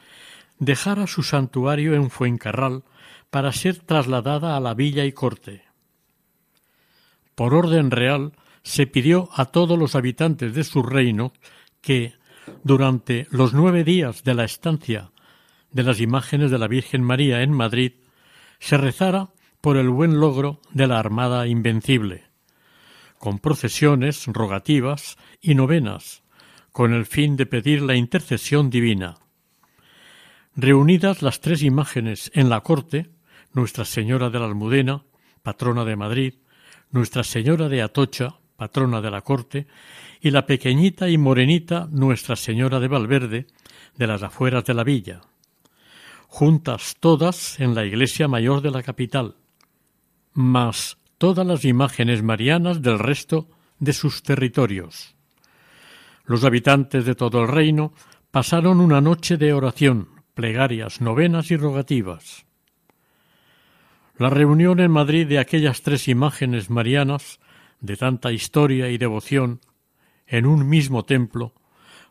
dejara 0.57 1.05
su 1.05 1.21
santuario 1.21 1.95
en 1.95 2.09
Fuencarral 2.09 2.83
para 3.33 3.51
ser 3.51 3.79
trasladada 3.79 4.55
a 4.55 4.59
la 4.59 4.75
villa 4.75 5.05
y 5.05 5.11
corte. 5.11 5.63
Por 7.33 7.55
orden 7.55 7.89
real 7.89 8.33
se 8.61 8.85
pidió 8.85 9.27
a 9.33 9.45
todos 9.45 9.79
los 9.79 9.95
habitantes 9.95 10.53
de 10.53 10.63
su 10.63 10.83
reino 10.83 11.33
que, 11.81 12.13
durante 12.63 13.25
los 13.31 13.55
nueve 13.55 13.83
días 13.83 14.23
de 14.23 14.35
la 14.35 14.43
estancia 14.43 15.09
de 15.71 15.81
las 15.81 15.99
imágenes 15.99 16.51
de 16.51 16.59
la 16.59 16.67
Virgen 16.67 17.01
María 17.01 17.41
en 17.41 17.51
Madrid, 17.51 17.93
se 18.59 18.77
rezara 18.77 19.29
por 19.61 19.77
el 19.77 19.89
buen 19.89 20.19
logro 20.19 20.61
de 20.69 20.85
la 20.85 20.99
Armada 20.99 21.47
Invencible, 21.47 22.25
con 23.17 23.39
procesiones, 23.39 24.27
rogativas 24.27 25.17
y 25.41 25.55
novenas, 25.55 26.21
con 26.71 26.93
el 26.93 27.07
fin 27.07 27.35
de 27.35 27.47
pedir 27.47 27.81
la 27.81 27.95
intercesión 27.95 28.69
divina. 28.69 29.15
Reunidas 30.55 31.23
las 31.23 31.41
tres 31.41 31.63
imágenes 31.63 32.29
en 32.35 32.51
la 32.51 32.61
corte, 32.61 33.09
Nuestra 33.53 33.85
Señora 33.85 34.29
de 34.29 34.39
la 34.39 34.45
Almudena, 34.45 35.03
patrona 35.41 35.85
de 35.85 35.95
Madrid, 35.95 36.33
Nuestra 36.91 37.23
Señora 37.23 37.69
de 37.69 37.81
Atocha, 37.81 38.35
patrona 38.57 39.01
de 39.01 39.11
la 39.11 39.21
corte, 39.21 39.67
y 40.21 40.31
la 40.31 40.45
pequeñita 40.45 41.09
y 41.09 41.17
morenita 41.17 41.87
Nuestra 41.91 42.35
Señora 42.35 42.79
de 42.79 42.87
Valverde, 42.87 43.47
de 43.95 44.07
las 44.07 44.23
afueras 44.23 44.65
de 44.65 44.73
la 44.73 44.83
villa, 44.83 45.21
juntas 46.27 46.95
todas 46.99 47.59
en 47.59 47.75
la 47.75 47.85
iglesia 47.85 48.27
mayor 48.27 48.61
de 48.61 48.71
la 48.71 48.81
capital, 48.81 49.35
más 50.33 50.97
todas 51.19 51.45
las 51.45 51.63
imágenes 51.63 52.23
marianas 52.23 52.81
del 52.81 52.97
resto 52.97 53.47
de 53.79 53.93
sus 53.93 54.23
territorios. 54.23 55.15
Los 56.25 56.43
habitantes 56.43 57.05
de 57.05 57.15
todo 57.15 57.41
el 57.41 57.49
reino 57.49 57.93
pasaron 58.31 58.79
una 58.79 58.99
noche 58.99 59.37
de 59.37 59.53
oración, 59.53 60.09
plegarias, 60.33 61.01
novenas 61.01 61.51
y 61.51 61.57
rogativas. 61.57 62.45
La 64.15 64.29
reunión 64.29 64.79
en 64.79 64.91
Madrid 64.91 65.27
de 65.27 65.39
aquellas 65.39 65.81
tres 65.81 66.07
imágenes 66.07 66.69
marianas, 66.69 67.39
de 67.79 67.97
tanta 67.97 68.31
historia 68.31 68.89
y 68.89 68.99
devoción, 68.99 69.59
en 70.27 70.45
un 70.45 70.69
mismo 70.69 71.03
templo, 71.03 71.53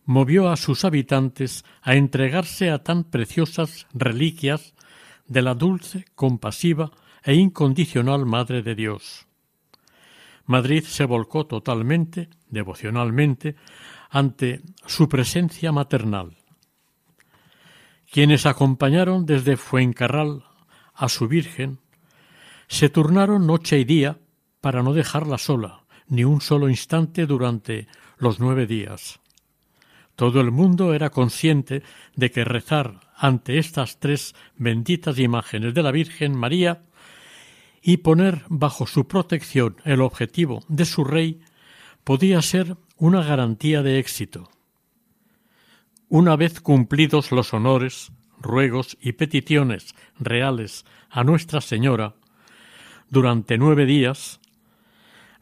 movió 0.04 0.50
a 0.50 0.56
sus 0.56 0.84
habitantes 0.84 1.64
a 1.80 1.94
entregarse 1.94 2.70
a 2.70 2.82
tan 2.82 3.04
preciosas 3.04 3.86
reliquias 3.94 4.74
de 5.28 5.42
la 5.42 5.54
dulce, 5.54 6.04
compasiva 6.16 6.90
e 7.22 7.34
incondicional 7.34 8.26
Madre 8.26 8.62
de 8.62 8.74
Dios. 8.74 9.28
Madrid 10.44 10.82
se 10.82 11.04
volcó 11.04 11.46
totalmente, 11.46 12.30
devocionalmente, 12.48 13.54
ante 14.10 14.62
su 14.86 15.08
presencia 15.08 15.70
maternal. 15.70 16.36
Quienes 18.10 18.44
acompañaron 18.44 19.24
desde 19.24 19.56
Fuencarral 19.56 20.44
a 20.94 21.08
su 21.08 21.28
Virgen 21.28 21.78
se 22.72 22.88
turnaron 22.88 23.46
noche 23.46 23.78
y 23.78 23.84
día 23.84 24.18
para 24.62 24.82
no 24.82 24.94
dejarla 24.94 25.36
sola 25.36 25.84
ni 26.08 26.24
un 26.24 26.40
solo 26.40 26.70
instante 26.70 27.26
durante 27.26 27.86
los 28.16 28.40
nueve 28.40 28.66
días. 28.66 29.20
Todo 30.16 30.40
el 30.40 30.52
mundo 30.52 30.94
era 30.94 31.10
consciente 31.10 31.82
de 32.16 32.30
que 32.30 32.44
rezar 32.44 33.00
ante 33.14 33.58
estas 33.58 34.00
tres 34.00 34.34
benditas 34.56 35.18
imágenes 35.18 35.74
de 35.74 35.82
la 35.82 35.92
Virgen 35.92 36.34
María 36.34 36.82
y 37.82 37.98
poner 37.98 38.42
bajo 38.48 38.86
su 38.86 39.06
protección 39.06 39.76
el 39.84 40.00
objetivo 40.00 40.64
de 40.68 40.86
su 40.86 41.04
rey 41.04 41.42
podía 42.04 42.40
ser 42.40 42.78
una 42.96 43.22
garantía 43.22 43.82
de 43.82 43.98
éxito. 43.98 44.48
Una 46.08 46.36
vez 46.36 46.60
cumplidos 46.62 47.32
los 47.32 47.52
honores, 47.52 48.12
ruegos 48.40 48.96
y 49.02 49.12
peticiones 49.12 49.94
reales 50.18 50.86
a 51.10 51.22
Nuestra 51.22 51.60
Señora, 51.60 52.14
durante 53.12 53.58
nueve 53.58 53.84
días, 53.84 54.40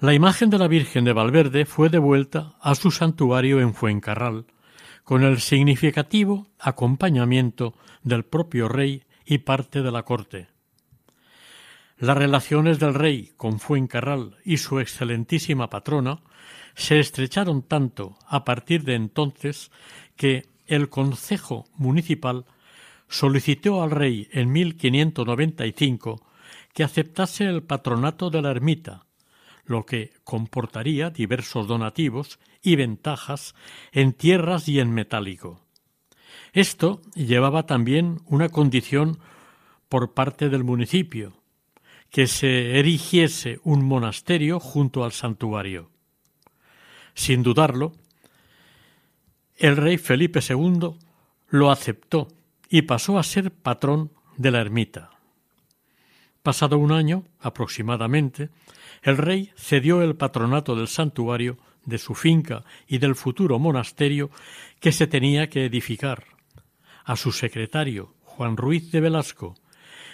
la 0.00 0.12
imagen 0.12 0.50
de 0.50 0.58
la 0.58 0.66
Virgen 0.66 1.04
de 1.04 1.12
Valverde 1.12 1.66
fue 1.66 1.88
devuelta 1.88 2.56
a 2.60 2.74
su 2.74 2.90
santuario 2.90 3.60
en 3.60 3.74
Fuencarral, 3.74 4.46
con 5.04 5.22
el 5.22 5.38
significativo 5.38 6.48
acompañamiento 6.58 7.74
del 8.02 8.24
propio 8.24 8.66
rey 8.66 9.04
y 9.24 9.38
parte 9.38 9.82
de 9.82 9.92
la 9.92 10.02
corte. 10.02 10.48
Las 11.96 12.16
relaciones 12.16 12.80
del 12.80 12.92
rey 12.92 13.30
con 13.36 13.60
Fuencarral 13.60 14.36
y 14.44 14.56
su 14.56 14.80
excelentísima 14.80 15.70
patrona 15.70 16.22
se 16.74 16.98
estrecharon 16.98 17.62
tanto 17.62 18.18
a 18.26 18.44
partir 18.44 18.82
de 18.82 18.96
entonces 18.96 19.70
que 20.16 20.48
el 20.66 20.88
Concejo 20.88 21.66
Municipal 21.76 22.46
solicitó 23.08 23.80
al 23.80 23.92
rey 23.92 24.26
en 24.32 24.50
1595 24.50 26.29
que 26.72 26.84
aceptase 26.84 27.44
el 27.44 27.62
patronato 27.62 28.30
de 28.30 28.42
la 28.42 28.50
ermita, 28.50 29.06
lo 29.64 29.84
que 29.86 30.12
comportaría 30.24 31.10
diversos 31.10 31.66
donativos 31.66 32.38
y 32.62 32.76
ventajas 32.76 33.54
en 33.92 34.12
tierras 34.12 34.68
y 34.68 34.80
en 34.80 34.92
metálico. 34.92 35.60
Esto 36.52 37.00
llevaba 37.14 37.66
también 37.66 38.20
una 38.26 38.48
condición 38.48 39.18
por 39.88 40.14
parte 40.14 40.48
del 40.48 40.64
municipio, 40.64 41.32
que 42.10 42.26
se 42.26 42.78
erigiese 42.78 43.60
un 43.62 43.84
monasterio 43.84 44.58
junto 44.58 45.04
al 45.04 45.12
santuario. 45.12 45.90
Sin 47.14 47.42
dudarlo, 47.42 47.92
el 49.56 49.76
rey 49.76 49.98
Felipe 49.98 50.40
II 50.46 50.96
lo 51.48 51.70
aceptó 51.70 52.28
y 52.68 52.82
pasó 52.82 53.18
a 53.18 53.22
ser 53.22 53.52
patrón 53.52 54.10
de 54.36 54.50
la 54.50 54.60
ermita. 54.60 55.10
Pasado 56.42 56.78
un 56.78 56.92
año, 56.92 57.24
aproximadamente, 57.40 58.50
el 59.02 59.18
rey 59.18 59.52
cedió 59.56 60.02
el 60.02 60.16
patronato 60.16 60.74
del 60.74 60.88
santuario, 60.88 61.58
de 61.84 61.98
su 61.98 62.14
finca 62.14 62.64
y 62.86 62.98
del 62.98 63.14
futuro 63.14 63.58
monasterio 63.58 64.30
que 64.80 64.92
se 64.92 65.06
tenía 65.06 65.48
que 65.48 65.64
edificar, 65.64 66.24
a 67.04 67.16
su 67.16 67.32
secretario, 67.32 68.14
Juan 68.24 68.56
Ruiz 68.56 68.90
de 68.92 69.00
Velasco, 69.00 69.54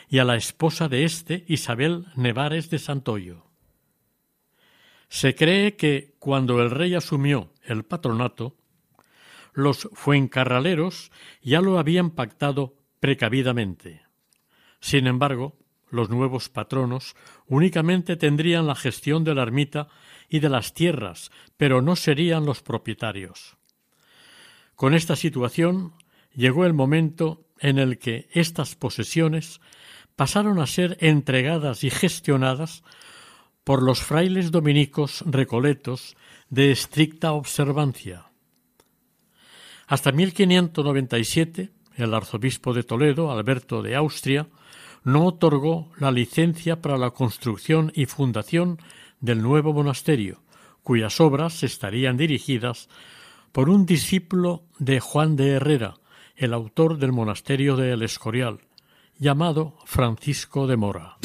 y 0.09 0.19
a 0.19 0.25
la 0.25 0.37
esposa 0.37 0.89
de 0.89 1.05
éste, 1.05 1.45
Isabel 1.49 2.07
Nevares 2.15 2.71
de 2.71 2.79
Santoyo. 2.79 3.47
Se 5.09 5.35
cree 5.35 5.77
que 5.77 6.15
cuando 6.19 6.61
el 6.61 6.71
rey 6.71 6.95
asumió 6.95 7.53
el 7.65 7.85
patronato, 7.85 8.57
los 9.53 9.89
fuencarraleros 9.93 11.11
ya 11.43 11.61
lo 11.61 11.79
habían 11.79 12.11
pactado 12.11 12.75
precavidamente. 13.01 14.03
Sin 14.81 15.07
embargo, 15.07 15.57
los 15.96 16.11
nuevos 16.11 16.48
patronos 16.48 17.16
únicamente 17.46 18.16
tendrían 18.16 18.66
la 18.66 18.76
gestión 18.76 19.24
de 19.24 19.35
la 19.35 19.42
ermita 19.42 19.88
y 20.28 20.38
de 20.38 20.48
las 20.48 20.74
tierras, 20.74 21.30
pero 21.56 21.82
no 21.82 21.96
serían 21.96 22.44
los 22.44 22.62
propietarios. 22.62 23.56
Con 24.76 24.94
esta 24.94 25.16
situación 25.16 25.94
llegó 26.35 26.66
el 26.66 26.74
momento 26.74 27.46
en 27.59 27.78
el 27.78 27.98
que 27.98 28.28
estas 28.32 28.76
posesiones 28.76 29.61
pasaron 30.14 30.61
a 30.61 30.66
ser 30.66 30.96
entregadas 31.00 31.82
y 31.85 31.90
gestionadas 31.90 32.85
por 33.64 33.82
los 33.82 34.00
frailes 34.00 34.50
dominicos 34.50 35.24
recoletos 35.26 36.16
de 36.50 36.70
estricta 36.70 37.32
observancia. 37.32 38.26
Hasta 39.87 40.12
1597, 40.12 41.70
el 41.96 42.14
arzobispo 42.14 42.74
de 42.74 42.82
Toledo, 42.82 43.30
Alberto 43.30 43.82
de 43.82 43.96
Austria, 43.96 44.48
no 45.07 45.25
otorgó 45.25 45.88
la 46.01 46.11
licencia 46.11 46.83
para 46.83 46.99
la 46.99 47.12
construcción 47.12 47.92
y 47.95 48.07
fundación 48.07 48.81
del 49.21 49.40
nuevo 49.40 49.73
monasterio, 49.73 50.42
cuyas 50.83 51.21
obras 51.21 51.62
estarían 51.62 52.16
dirigidas 52.16 52.88
por 53.53 53.71
un 53.71 53.87
discípulo 53.87 54.64
de 54.81 54.99
Juan 54.99 55.37
de 55.37 55.51
Herrera, 55.51 55.95
el 56.35 56.53
autor 56.53 56.99
del 56.99 57.12
monasterio 57.12 57.77
de 57.77 57.92
El 57.92 58.03
Escorial, 58.03 58.62
llamado 59.16 59.77
Francisco 59.85 60.66
de 60.66 60.77
Mora. 60.77 61.19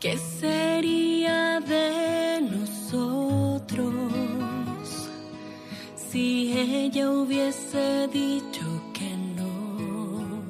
¿Qué 0.00 0.16
sería 0.16 1.60
de 1.60 2.40
nosotros 2.40 4.10
si 5.94 6.54
ella 6.58 7.10
hubiese 7.10 8.08
dicho 8.08 8.64
que 8.94 9.14
no? 9.36 10.40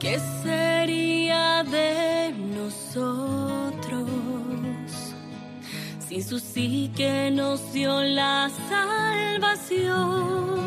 ¿Qué 0.00 0.18
sería 0.42 1.62
de 1.64 2.32
nosotros 2.56 4.08
sin 6.08 6.24
su 6.24 6.38
sí 6.38 6.90
que 6.96 7.30
nos 7.30 7.70
dio 7.74 8.00
la 8.00 8.50
salvación? 8.70 10.63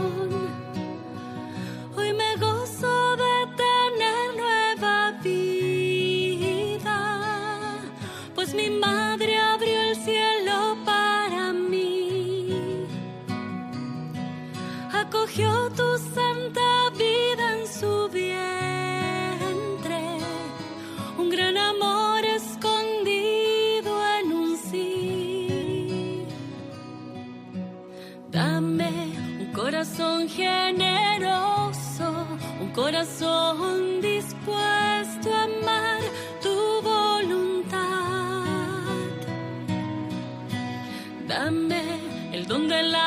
en 42.80 42.92
la 42.92 43.07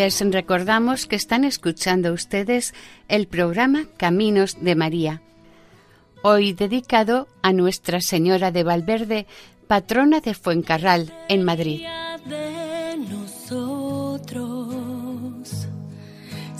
Les 0.00 0.18
recordamos 0.18 1.04
que 1.04 1.14
están 1.14 1.44
escuchando 1.44 2.14
ustedes 2.14 2.72
el 3.08 3.26
programa 3.26 3.84
Caminos 3.98 4.56
de 4.58 4.74
María, 4.74 5.20
hoy 6.22 6.54
dedicado 6.54 7.28
a 7.42 7.52
Nuestra 7.52 8.00
Señora 8.00 8.50
de 8.50 8.62
Valverde, 8.62 9.26
patrona 9.66 10.20
de 10.20 10.32
Fuencarral, 10.32 11.12
en 11.28 11.44
Madrid. 11.44 11.82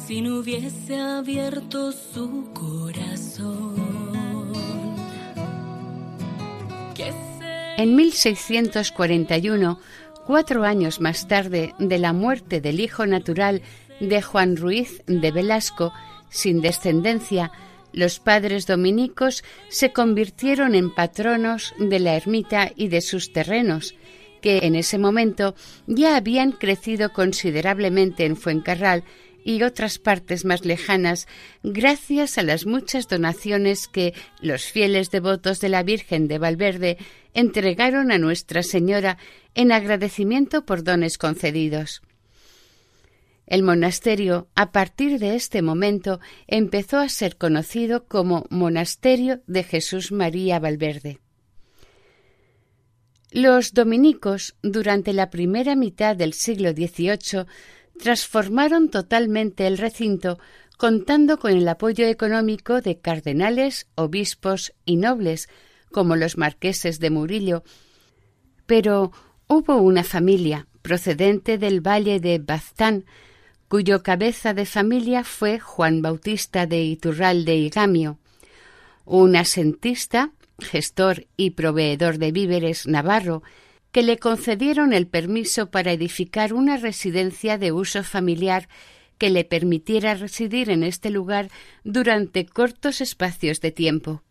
si 0.07 0.21
no 0.21 0.41
hubiese 0.41 1.01
abierto 1.01 1.93
su 1.93 2.53
corazón. 2.53 3.81
En 7.79 7.97
1641 7.97 9.79
Cuatro 10.31 10.63
años 10.63 11.01
más 11.01 11.27
tarde 11.27 11.75
de 11.81 11.99
la 11.99 12.13
muerte 12.13 12.61
del 12.61 12.79
hijo 12.79 13.05
natural 13.05 13.63
de 13.99 14.23
Juan 14.23 14.57
Ruiz 14.57 15.03
de 15.09 15.33
Velasco, 15.33 15.93
sin 16.29 16.61
descendencia, 16.61 17.51
los 17.93 18.21
padres 18.21 18.65
dominicos 18.69 19.43
se 19.71 19.93
convirtieron 19.93 20.77
en 20.77 20.95
patronos 20.95 21.75
de 21.81 21.99
la 21.99 22.15
ermita 22.15 22.71
y 22.77 22.87
de 22.87 23.01
sus 23.01 23.33
terrenos, 23.33 23.97
que 24.41 24.59
en 24.59 24.77
ese 24.77 24.99
momento 24.99 25.57
ya 25.89 26.15
habían 26.15 26.53
crecido 26.53 27.13
considerablemente 27.13 28.25
en 28.25 28.37
Fuencarral 28.37 29.03
y 29.45 29.63
otras 29.65 29.99
partes 29.99 30.45
más 30.45 30.65
lejanas 30.65 31.27
gracias 31.65 32.39
a 32.39 32.45
las 32.45 32.67
muchas 32.67 33.09
donaciones 33.09 33.89
que 33.89 34.15
los 34.41 34.63
fieles 34.63 35.11
devotos 35.11 35.61
de 35.61 35.71
la 35.71 35.83
Virgen 35.83 36.29
de 36.29 36.39
Valverde 36.39 36.99
entregaron 37.35 38.13
a 38.13 38.19
Nuestra 38.19 38.63
Señora 38.63 39.19
en 39.55 39.73
agradecimiento 39.73 40.65
por 40.65 40.85
dones 40.85 41.19
concedidos. 41.19 42.03
El 43.47 43.65
monasterio, 43.65 44.49
a 44.55 44.71
partir 44.71 45.19
de 45.19 45.35
este 45.35 45.61
momento, 45.61 46.21
empezó 46.47 46.99
a 46.99 47.09
ser 47.09 47.37
conocido 47.37 48.07
como 48.07 48.47
Monasterio 48.49 49.43
de 49.49 49.65
Jesús 49.65 50.13
María 50.13 50.61
Valverde. 50.61 51.19
Los 53.33 53.75
dominicos, 53.75 54.55
durante 54.63 55.13
la 55.13 55.31
primera 55.31 55.75
mitad 55.75 56.15
del 56.15 56.33
siglo 56.33 56.71
XVIII, 56.71 57.47
transformaron 57.99 58.89
totalmente 58.89 59.67
el 59.67 59.79
recinto 59.79 60.39
contando 60.77 61.39
con 61.39 61.53
el 61.53 61.69
apoyo 61.69 62.07
económico 62.07 62.81
de 62.81 62.99
cardenales, 62.99 63.87
obispos 63.97 64.73
y 64.85 64.97
nobles, 64.97 65.49
como 65.93 66.17
los 66.17 66.39
marqueses 66.39 67.01
de 67.01 67.11
Murillo. 67.11 67.65
Pero 68.67 69.13
hubo 69.51 69.79
una 69.79 70.05
familia 70.05 70.69
procedente 70.81 71.59
del 71.59 71.81
valle 71.81 72.21
de 72.21 72.39
Baztán, 72.39 73.05
cuyo 73.67 74.05
cabeza 74.05 74.55
de 74.55 74.65
familia 74.65 75.25
fue 75.25 75.59
Juan 75.59 76.03
Bautista 76.03 76.67
de 76.67 76.85
Iturralde 76.85 77.57
y 77.57 77.69
Gamio, 77.69 78.21
un 79.05 79.35
asentista, 79.35 80.31
gestor 80.61 81.27
y 81.37 81.51
proveedor 81.51 82.19
de 82.19 82.31
víveres 82.31 82.87
navarro, 82.87 83.43
que 83.91 84.05
le 84.05 84.19
concedieron 84.19 84.93
el 84.93 85.09
permiso 85.09 85.69
para 85.69 85.91
edificar 85.91 86.55
una 86.55 86.77
residencia 86.77 87.59
de 87.59 87.73
uso 87.73 88.05
familiar 88.05 88.69
que 89.19 89.31
le 89.31 89.45
permitiera 89.45 90.15
residir 90.15 90.71
en 90.71 90.85
este 90.85 91.11
lugar 91.11 91.51
durante 91.83 92.47
cortos 92.47 93.01
espacios 93.01 93.61
de 93.61 93.73
tiempo. 93.73 94.23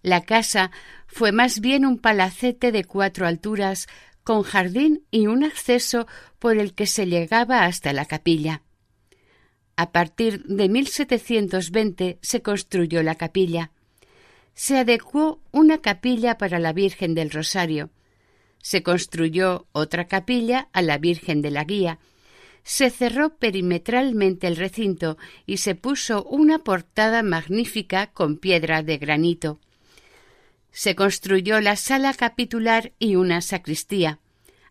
La 0.00 0.22
casa 0.22 0.70
fue 1.06 1.30
más 1.30 1.60
bien 1.60 1.84
un 1.84 1.98
palacete 1.98 2.72
de 2.72 2.84
cuatro 2.84 3.26
alturas 3.26 3.86
con 4.26 4.42
jardín 4.42 5.04
y 5.12 5.28
un 5.28 5.44
acceso 5.44 6.08
por 6.40 6.58
el 6.58 6.74
que 6.74 6.88
se 6.88 7.06
llegaba 7.06 7.64
hasta 7.64 7.92
la 7.92 8.06
capilla. 8.06 8.62
A 9.76 9.92
partir 9.92 10.42
de 10.46 10.68
1720 10.68 12.18
se 12.20 12.42
construyó 12.42 13.04
la 13.04 13.14
capilla. 13.14 13.70
Se 14.52 14.78
adecuó 14.78 15.40
una 15.52 15.78
capilla 15.78 16.38
para 16.38 16.58
la 16.58 16.72
Virgen 16.72 17.14
del 17.14 17.30
Rosario, 17.30 17.90
se 18.60 18.82
construyó 18.82 19.68
otra 19.70 20.08
capilla 20.08 20.70
a 20.72 20.82
la 20.82 20.98
Virgen 20.98 21.40
de 21.40 21.52
la 21.52 21.62
Guía, 21.62 22.00
se 22.64 22.90
cerró 22.90 23.36
perimetralmente 23.36 24.48
el 24.48 24.56
recinto 24.56 25.18
y 25.46 25.58
se 25.58 25.76
puso 25.76 26.24
una 26.24 26.58
portada 26.58 27.22
magnífica 27.22 28.08
con 28.08 28.38
piedra 28.38 28.82
de 28.82 28.98
granito. 28.98 29.60
Se 30.70 30.94
construyó 30.94 31.60
la 31.60 31.76
sala 31.76 32.12
capitular 32.14 32.92
y 32.98 33.16
una 33.16 33.40
sacristía, 33.40 34.20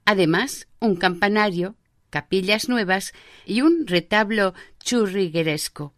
además 0.06 0.68
un 0.80 0.96
campanario, 0.96 1.76
capillas 2.10 2.70
nuevas 2.70 3.14
y 3.46 3.62
un 3.62 3.88
retablo 3.88 4.54
churrigueresco. 4.80 5.94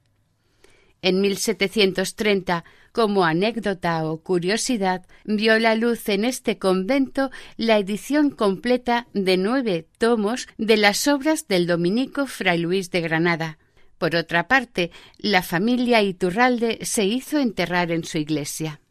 En 1.01 1.21
1730 1.21 2.63
como 2.97 3.25
anécdota 3.25 4.03
o 4.09 4.23
curiosidad, 4.23 5.05
vio 5.23 5.59
la 5.59 5.75
luz 5.75 6.09
en 6.09 6.25
este 6.25 6.57
convento 6.57 7.29
la 7.55 7.77
edición 7.77 8.31
completa 8.31 9.07
de 9.13 9.37
nueve 9.37 9.87
tomos 9.99 10.47
de 10.57 10.77
las 10.77 11.07
obras 11.07 11.47
del 11.47 11.67
dominico 11.67 12.25
Fray 12.25 12.57
Luis 12.57 12.89
de 12.89 13.01
Granada. 13.01 13.59
Por 13.99 14.15
otra 14.15 14.47
parte, 14.47 14.89
la 15.19 15.43
familia 15.43 16.01
Iturralde 16.01 16.79
se 16.81 17.05
hizo 17.05 17.37
enterrar 17.37 17.91
en 17.91 18.03
su 18.03 18.17
iglesia. 18.17 18.81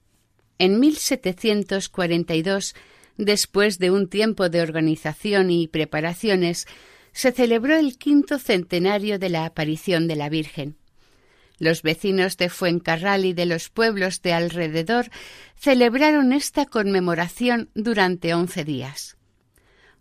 En 0.59 0.81
1742, 0.81 2.75
después 3.17 3.79
de 3.79 3.91
un 3.91 4.09
tiempo 4.09 4.49
de 4.49 4.63
organización 4.63 5.51
y 5.51 5.69
preparaciones, 5.69 6.67
se 7.13 7.33
celebró 7.33 7.77
el 7.77 7.99
quinto 7.99 8.39
centenario 8.39 9.19
de 9.19 9.31
la 9.31 9.47
aparición 9.47 10.07
de 10.07 10.17
la 10.17 10.29
Virgen. 10.29 10.77
Los 11.59 11.83
vecinos 11.83 12.37
de 12.37 12.51
Fuencarral 12.51 13.25
y 13.25 13.33
de 13.33 13.47
los 13.47 13.71
pueblos 13.71 14.21
de 14.21 14.35
alrededor 14.35 15.11
celebraron 15.57 16.33
esta 16.33 16.67
conmemoración 16.67 17.71
durante 17.75 18.35
once 18.35 18.65
días. 18.65 19.17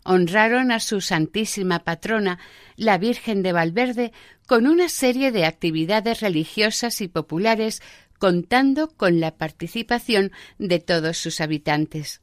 Honraron 0.04 0.70
a 0.70 0.78
su 0.78 1.00
Santísima 1.00 1.80
Patrona, 1.80 2.38
la 2.76 2.98
Virgen 2.98 3.42
de 3.42 3.52
Valverde, 3.52 4.12
con 4.46 4.66
una 4.66 4.88
serie 4.88 5.32
de 5.32 5.46
actividades 5.46 6.20
religiosas 6.20 7.00
y 7.00 7.08
populares 7.08 7.82
contando 8.18 8.88
con 8.88 9.20
la 9.20 9.36
participación 9.36 10.32
de 10.58 10.78
todos 10.80 11.16
sus 11.16 11.40
habitantes. 11.40 12.20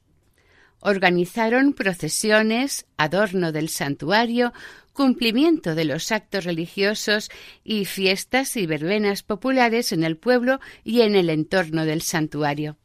Organizaron 0.80 1.74
procesiones, 1.74 2.86
adorno 2.98 3.52
del 3.52 3.70
santuario, 3.70 4.52
cumplimiento 4.92 5.76
de 5.76 5.86
los 5.86 6.12
actos 6.12 6.46
religiosos 6.46 7.30
y 7.64 7.86
fiestas 7.86 8.56
y 8.58 8.66
verbenas 8.66 9.24
populares 9.24 9.92
en 9.92 10.04
el 10.04 10.18
pueblo 10.18 10.60
y 10.84 11.02
en 11.02 11.16
el 11.16 11.30
entorno 11.30 11.86
del 11.86 12.02
santuario. 12.02 12.78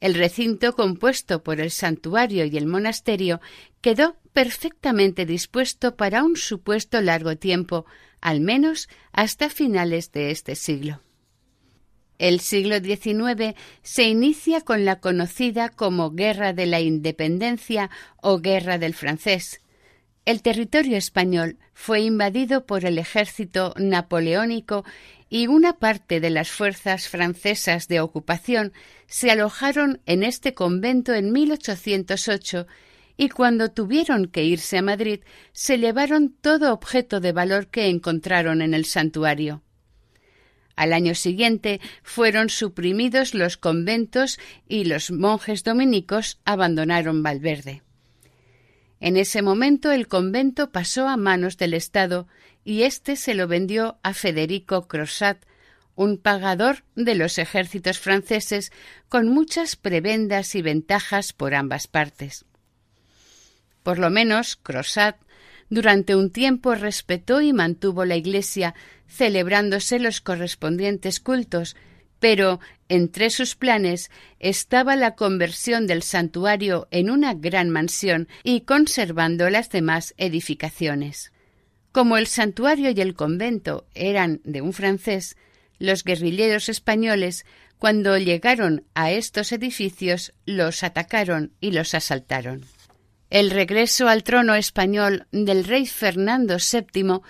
El 0.00 0.14
recinto 0.14 0.74
compuesto 0.74 1.42
por 1.42 1.60
el 1.60 1.70
santuario 1.70 2.44
y 2.44 2.56
el 2.56 2.66
monasterio 2.66 3.40
quedó 3.80 4.16
perfectamente 4.32 5.24
dispuesto 5.24 5.96
para 5.96 6.22
un 6.22 6.36
supuesto 6.36 7.00
largo 7.00 7.36
tiempo, 7.36 7.86
al 8.20 8.40
menos 8.40 8.88
hasta 9.12 9.48
finales 9.48 10.12
de 10.12 10.30
este 10.30 10.54
siglo. 10.54 11.00
El 12.18 12.40
siglo 12.40 12.78
XIX 12.78 13.54
se 13.82 14.04
inicia 14.04 14.62
con 14.62 14.84
la 14.84 15.00
conocida 15.00 15.68
como 15.68 16.12
Guerra 16.12 16.52
de 16.52 16.66
la 16.66 16.80
Independencia 16.80 17.90
o 18.22 18.38
Guerra 18.38 18.78
del 18.78 18.94
Francés. 18.94 19.60
El 20.24 20.42
territorio 20.42 20.96
español 20.96 21.58
fue 21.72 22.00
invadido 22.00 22.66
por 22.66 22.84
el 22.84 22.98
ejército 22.98 23.74
napoleónico 23.76 24.84
y 25.28 25.46
una 25.46 25.74
parte 25.74 26.20
de 26.20 26.30
las 26.30 26.50
fuerzas 26.50 27.08
francesas 27.08 27.86
de 27.86 28.00
ocupación 28.00 28.72
se 29.06 29.30
alojaron 29.30 30.00
en 30.06 30.22
este 30.22 30.54
convento 30.54 31.14
en 31.14 31.32
1808 31.32 32.66
y 33.16 33.28
cuando 33.28 33.70
tuvieron 33.70 34.26
que 34.26 34.44
irse 34.44 34.78
a 34.78 34.82
Madrid 34.82 35.20
se 35.52 35.78
llevaron 35.78 36.34
todo 36.40 36.72
objeto 36.72 37.20
de 37.20 37.32
valor 37.32 37.68
que 37.68 37.88
encontraron 37.88 38.62
en 38.62 38.74
el 38.74 38.84
santuario. 38.84 39.62
Al 40.76 40.92
año 40.92 41.14
siguiente 41.14 41.80
fueron 42.02 42.50
suprimidos 42.50 43.34
los 43.34 43.56
conventos 43.56 44.38
y 44.68 44.84
los 44.84 45.10
monjes 45.10 45.64
dominicos 45.64 46.38
abandonaron 46.44 47.22
Valverde. 47.22 47.82
En 49.00 49.16
ese 49.16 49.42
momento 49.42 49.90
el 49.90 50.06
convento 50.06 50.70
pasó 50.70 51.08
a 51.08 51.16
manos 51.16 51.56
del 51.56 51.74
Estado 51.74 52.28
y 52.62 52.82
éste 52.82 53.16
se 53.16 53.34
lo 53.34 53.48
vendió 53.48 53.98
a 54.02 54.12
Federico 54.12 54.86
Crossat, 54.86 55.38
un 55.94 56.18
pagador 56.18 56.84
de 56.94 57.14
los 57.14 57.38
ejércitos 57.38 57.98
franceses 57.98 58.70
con 59.08 59.28
muchas 59.28 59.76
prebendas 59.76 60.54
y 60.54 60.62
ventajas 60.62 61.32
por 61.32 61.54
ambas 61.54 61.86
partes. 61.86 62.44
Por 63.82 63.98
lo 63.98 64.10
menos 64.10 64.56
Crossat 64.56 65.16
durante 65.68 66.14
un 66.14 66.30
tiempo 66.30 66.74
respetó 66.74 67.40
y 67.40 67.52
mantuvo 67.52 68.04
la 68.04 68.16
Iglesia, 68.16 68.74
celebrándose 69.08 69.98
los 69.98 70.20
correspondientes 70.20 71.20
cultos, 71.20 71.76
pero 72.20 72.60
entre 72.88 73.30
sus 73.30 73.56
planes 73.56 74.10
estaba 74.38 74.96
la 74.96 75.14
conversión 75.14 75.86
del 75.86 76.02
santuario 76.02 76.88
en 76.90 77.10
una 77.10 77.34
gran 77.34 77.70
mansión 77.70 78.28
y 78.42 78.62
conservando 78.62 79.50
las 79.50 79.70
demás 79.70 80.14
edificaciones. 80.16 81.32
Como 81.92 82.16
el 82.16 82.26
santuario 82.26 82.90
y 82.90 83.00
el 83.00 83.14
convento 83.14 83.86
eran 83.94 84.40
de 84.44 84.60
un 84.60 84.72
francés, 84.72 85.36
los 85.78 86.04
guerrilleros 86.04 86.68
españoles, 86.68 87.44
cuando 87.78 88.16
llegaron 88.16 88.84
a 88.94 89.10
estos 89.10 89.52
edificios, 89.52 90.32
los 90.46 90.82
atacaron 90.82 91.52
y 91.60 91.72
los 91.72 91.94
asaltaron. 91.94 92.64
El 93.30 93.50
regreso 93.50 94.08
al 94.08 94.22
trono 94.22 94.54
español 94.54 95.26
del 95.32 95.64
rey 95.64 95.86
Fernando 95.86 96.56
VII 96.58 97.20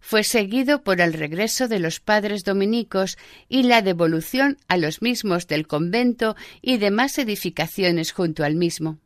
fue 0.00 0.22
seguido 0.22 0.84
por 0.84 1.00
el 1.00 1.14
regreso 1.14 1.66
de 1.66 1.80
los 1.80 1.98
padres 1.98 2.44
dominicos 2.44 3.16
y 3.48 3.62
la 3.62 3.82
devolución 3.82 4.58
a 4.68 4.76
los 4.76 5.02
mismos 5.02 5.46
del 5.46 5.66
convento 5.66 6.36
y 6.60 6.76
demás 6.76 7.18
edificaciones 7.18 8.12
junto 8.12 8.44
al 8.44 8.54
mismo. 8.54 8.98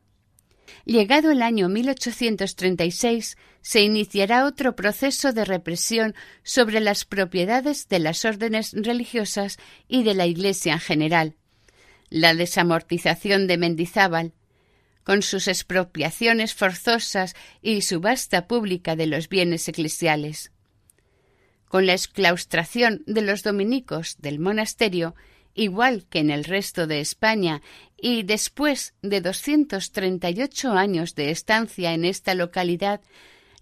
Llegado 0.84 1.30
el 1.30 1.42
año 1.42 1.68
1836, 1.68 3.36
se 3.60 3.82
iniciará 3.82 4.44
otro 4.44 4.74
proceso 4.76 5.32
de 5.32 5.44
represión 5.44 6.14
sobre 6.42 6.80
las 6.80 7.04
propiedades 7.04 7.88
de 7.88 7.98
las 7.98 8.24
órdenes 8.24 8.72
religiosas 8.72 9.58
y 9.88 10.02
de 10.02 10.14
la 10.14 10.26
Iglesia 10.26 10.74
en 10.74 10.80
general. 10.80 11.36
La 12.08 12.34
desamortización 12.34 13.46
de 13.46 13.56
Mendizábal, 13.56 14.32
con 15.04 15.22
sus 15.22 15.48
expropiaciones 15.48 16.54
forzosas 16.54 17.34
y 17.62 17.82
subasta 17.82 18.46
pública 18.46 18.96
de 18.96 19.06
los 19.06 19.28
bienes 19.28 19.68
eclesiales. 19.68 20.52
Con 21.66 21.86
la 21.86 21.92
exclaustración 21.92 23.02
de 23.06 23.22
los 23.22 23.42
dominicos 23.42 24.16
del 24.18 24.38
monasterio, 24.38 25.14
igual 25.54 26.06
que 26.08 26.18
en 26.18 26.30
el 26.30 26.44
resto 26.44 26.86
de 26.86 27.00
España, 27.00 27.62
y 27.96 28.22
después 28.22 28.94
de 29.02 29.20
238 29.20 30.72
años 30.72 31.14
de 31.14 31.30
estancia 31.30 31.92
en 31.92 32.04
esta 32.04 32.34
localidad, 32.34 33.00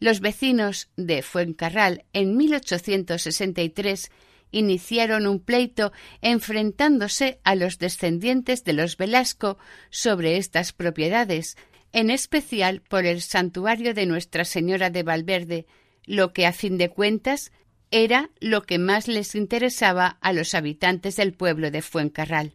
los 0.00 0.20
vecinos 0.20 0.88
de 0.96 1.22
Fuencarral 1.22 2.04
en 2.12 2.36
1863 2.36 4.10
iniciaron 4.50 5.26
un 5.26 5.40
pleito 5.40 5.92
enfrentándose 6.22 7.40
a 7.44 7.54
los 7.54 7.78
descendientes 7.78 8.64
de 8.64 8.72
los 8.72 8.96
Velasco 8.96 9.58
sobre 9.90 10.36
estas 10.36 10.72
propiedades, 10.72 11.56
en 11.92 12.10
especial 12.10 12.82
por 12.82 13.06
el 13.06 13.22
santuario 13.22 13.94
de 13.94 14.06
Nuestra 14.06 14.44
Señora 14.44 14.90
de 14.90 15.02
Valverde, 15.02 15.66
lo 16.04 16.32
que 16.32 16.46
a 16.46 16.52
fin 16.52 16.78
de 16.78 16.88
cuentas 16.88 17.52
era 17.90 18.30
lo 18.40 18.62
que 18.62 18.78
más 18.78 19.08
les 19.08 19.34
interesaba 19.34 20.18
a 20.20 20.32
los 20.32 20.54
habitantes 20.54 21.16
del 21.16 21.32
pueblo 21.32 21.70
de 21.70 21.82
Fuencarral. 21.82 22.54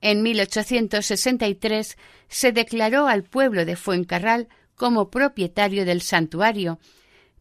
En 0.00 0.22
1863 0.22 1.96
se 2.28 2.52
declaró 2.52 3.06
al 3.06 3.24
pueblo 3.24 3.64
de 3.64 3.76
Fuencarral 3.76 4.48
como 4.74 5.10
propietario 5.10 5.84
del 5.84 6.00
santuario, 6.00 6.78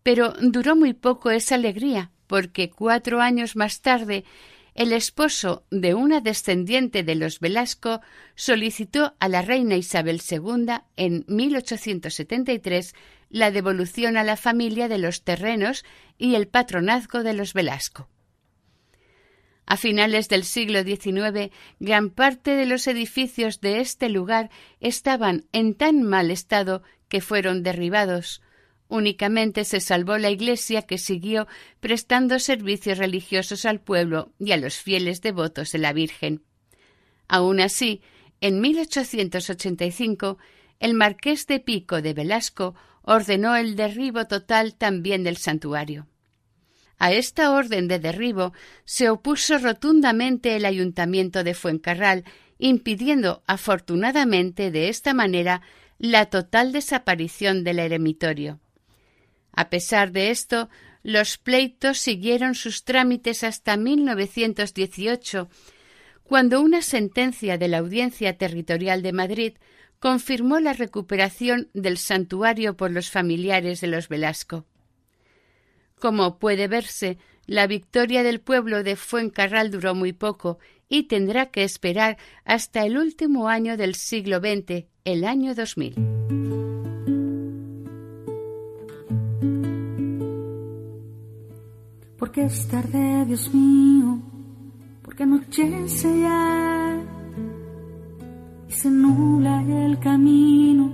pero 0.04 0.34
duró 0.42 0.76
muy 0.76 0.94
poco 0.94 1.32
esa 1.32 1.56
alegría, 1.56 2.12
porque 2.30 2.70
cuatro 2.70 3.22
años 3.22 3.56
más 3.56 3.82
tarde 3.82 4.24
el 4.76 4.94
esposo 4.94 5.65
de 5.72 5.96
una 5.96 6.22
descendiente 6.22 7.02
de 7.02 7.15
los 7.15 7.39
Velasco 7.39 8.02
solicitó 8.36 9.15
a 9.20 9.28
la 9.28 9.42
reina 9.42 9.76
Isabel 9.76 10.22
II 10.30 10.68
en 10.96 11.26
1873 11.28 12.94
la 13.32 13.50
devolución 13.50 14.15
a 14.15 14.24
la 14.24 14.38
familia 14.38 14.88
de 14.88 15.00
los 15.00 15.24
terrenos 15.24 15.84
y 16.20 16.36
el 16.36 16.48
patronazgo 16.48 17.24
de 17.24 17.34
los 17.34 17.54
Velasco. 17.56 18.08
A 19.65 19.76
finales 19.76 20.30
del 20.30 20.44
siglo 20.44 20.84
XIX, 20.84 21.52
gran 21.80 22.12
parte 22.12 22.52
de 22.52 22.68
los 22.68 22.86
edificios 22.86 23.60
de 23.62 23.80
este 23.80 24.08
lugar 24.08 24.52
estaban 24.80 25.46
en 25.52 25.74
tan 25.74 26.04
mal 26.04 26.30
estado 26.30 26.84
que 27.08 27.22
fueron 27.22 27.63
derribados, 27.63 28.44
Únicamente 28.89 29.65
se 29.65 29.82
salvó 29.82 30.17
la 30.17 30.32
Iglesia 30.32 30.82
que 30.82 30.97
siguió 30.97 31.47
prestando 31.80 32.39
servicios 32.39 32.97
religiosos 32.97 33.65
al 33.65 33.80
pueblo 33.80 34.34
y 34.39 34.52
a 34.52 34.58
los 34.58 34.78
fieles 34.78 35.21
devotos 35.21 35.71
de 35.71 35.78
la 35.78 35.93
Virgen. 35.93 36.43
Aun 37.28 37.60
así, 37.60 38.02
en 38.41 38.60
1885, 38.60 40.39
el 40.80 40.95
marqués 40.95 41.45
de 41.45 41.60
Pico 41.60 42.02
de 42.02 42.15
Velasco 42.15 42.73
ordenó 43.04 43.56
el 43.56 43.75
derribo 43.75 44.25
total 44.25 44.73
también 44.73 45.23
del 45.23 45.38
santuario. 45.38 46.08
A 46.97 47.13
esta 47.13 47.52
orden 47.52 47.88
de 47.88 47.99
derribo 47.99 48.54
se 48.86 49.12
opuso 49.12 49.60
rotundamente 49.60 50.56
el 50.56 50.65
ayuntamiento 50.65 51.43
de 51.43 51.54
Fuencarral, 51.54 52.25
impidiendo 52.58 53.43
afortunadamente 53.45 54.71
de 54.71 54.89
esta 54.89 55.13
manera 55.13 55.62
la 55.99 56.25
total 56.25 56.71
desaparición 56.71 57.63
del 57.63 57.80
eremitorio. 57.80 58.60
A 59.60 59.69
pesar 59.69 60.13
de 60.13 60.30
esto, 60.30 60.69
los 61.04 61.38
pleitos 61.38 61.98
siguieron 61.98 62.56
sus 62.56 62.86
trámites 62.86 63.43
hasta 63.43 63.76
1918, 63.76 65.50
cuando 66.24 66.62
una 66.62 66.82
sentencia 66.82 67.58
de 67.58 67.67
la 67.67 67.80
Audiencia 67.80 68.38
Territorial 68.38 69.02
de 69.02 69.12
Madrid 69.12 69.54
confirmó 70.00 70.62
la 70.62 70.72
recuperación 70.72 71.67
del 71.74 71.98
santuario 71.98 72.78
por 72.78 72.91
los 72.91 73.10
familiares 73.10 73.82
de 73.82 73.88
los 73.88 74.08
Velasco. 74.08 74.65
Como 75.95 76.39
puede 76.39 76.69
verse, 76.69 77.17
la 77.45 77.67
victoria 77.67 78.24
del 78.24 78.39
pueblo 78.39 78.82
de 78.82 78.95
Fuencarral 78.95 79.72
duró 79.72 79.93
muy 79.93 80.13
poco 80.13 80.58
y 80.88 81.04
tendrá 81.10 81.48
que 81.48 81.65
esperar 81.65 82.17
hasta 82.45 82.86
el 82.86 82.98
último 82.98 83.50
año 83.50 83.76
del 83.76 83.95
siglo 83.95 84.39
XX, 84.39 84.86
el 85.04 85.26
año 85.26 85.54
2000. 85.54 85.95
Porque 92.19 92.43
es 92.43 92.67
tarde, 92.67 93.25
Dios 93.25 93.53
mío, 93.53 94.19
porque 95.01 95.23
anochece 95.23 96.19
ya 96.19 97.01
y 98.67 98.71
se 98.73 98.91
nula 98.91 99.62
el 99.62 99.97
camino, 99.99 100.91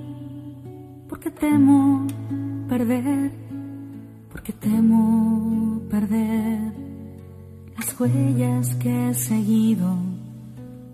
porque 1.10 1.32
temo 1.32 2.06
perder, 2.70 3.32
porque 4.32 4.54
temo 4.54 5.82
perder 5.90 6.74
las 7.76 8.00
huellas 8.00 8.76
que 8.76 9.10
he 9.10 9.14
seguido. 9.16 9.98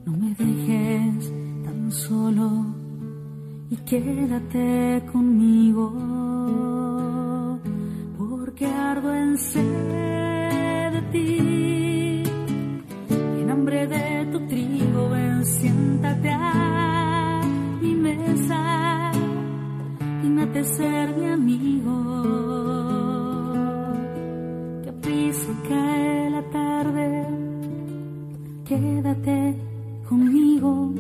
No 0.05 0.13
me 0.13 0.29
dejes 0.33 1.31
tan 1.65 1.91
solo 1.91 2.65
y 3.69 3.75
quédate 3.75 5.03
conmigo, 5.11 5.93
porque 8.61 8.73
ardo 8.73 9.13
en 9.13 9.37
sed 9.37 10.91
de 10.93 11.01
ti. 11.11 12.23
En 13.39 13.49
hambre 13.49 13.87
de 13.87 14.25
tu 14.31 14.39
trigo, 14.47 15.09
ven, 15.09 15.43
siéntate 15.45 16.29
a 16.29 17.41
mi 17.81 17.95
mesa, 17.95 19.11
dígnate 20.21 20.63
ser 20.63 21.15
mi 21.17 21.25
amigo. 21.25 21.97
Que 24.83 24.91
prisa 24.93 25.53
cae 25.67 26.29
la 26.29 26.43
tarde, 26.51 27.25
quédate 28.65 29.55
conmigo 30.07 30.91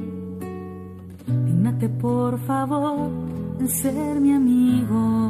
por 1.99 2.37
favor 2.39 3.09
en 3.59 3.67
ser 3.67 4.19
mi 4.19 4.33
amigo. 4.33 5.20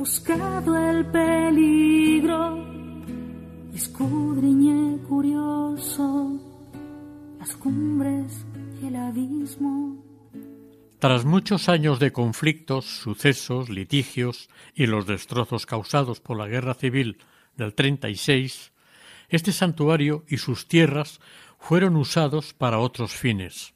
Buscado 0.00 0.78
el 0.78 1.04
peligro 1.04 2.56
escudriñé 3.74 4.96
curioso 5.06 6.40
las 7.38 7.54
cumbres 7.56 8.46
y 8.80 8.86
el 8.86 8.96
abismo. 8.96 10.02
Tras 10.98 11.26
muchos 11.26 11.68
años 11.68 11.98
de 11.98 12.12
conflictos, 12.12 12.86
sucesos, 12.86 13.68
litigios 13.68 14.48
y 14.74 14.86
los 14.86 15.06
destrozos 15.06 15.66
causados 15.66 16.18
por 16.20 16.38
la 16.38 16.46
guerra 16.46 16.72
civil 16.72 17.18
del 17.58 17.74
36, 17.74 18.72
este 19.28 19.52
santuario 19.52 20.24
y 20.28 20.38
sus 20.38 20.66
tierras 20.66 21.20
fueron 21.58 21.96
usados 21.96 22.54
para 22.54 22.78
otros 22.78 23.12
fines. 23.12 23.74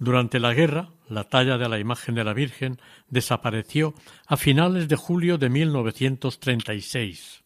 Durante 0.00 0.40
la 0.40 0.52
guerra, 0.52 0.90
la 1.08 1.24
talla 1.24 1.58
de 1.58 1.68
la 1.68 1.78
imagen 1.78 2.14
de 2.14 2.24
la 2.24 2.34
Virgen 2.34 2.80
desapareció 3.08 3.94
a 4.26 4.36
finales 4.36 4.88
de 4.88 4.96
julio 4.96 5.38
de 5.38 5.48
1936. 5.48 7.42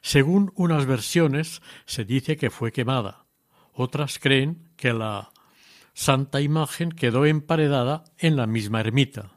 Según 0.00 0.52
unas 0.56 0.86
versiones, 0.86 1.62
se 1.86 2.04
dice 2.04 2.36
que 2.36 2.50
fue 2.50 2.72
quemada. 2.72 3.24
Otras 3.72 4.18
creen 4.18 4.68
que 4.76 4.92
la 4.92 5.30
santa 5.94 6.40
imagen 6.40 6.90
quedó 6.90 7.26
emparedada 7.26 8.04
en 8.18 8.36
la 8.36 8.46
misma 8.46 8.80
ermita. 8.80 9.32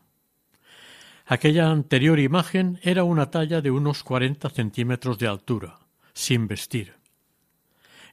Aquella 1.25 1.71
anterior 1.71 2.19
imagen 2.19 2.79
era 2.83 3.03
una 3.03 3.31
talla 3.31 3.61
de 3.61 3.71
unos 3.71 4.03
cuarenta 4.03 4.49
centímetros 4.49 5.17
de 5.17 5.27
altura 5.27 5.79
sin 6.13 6.47
vestir. 6.47 6.95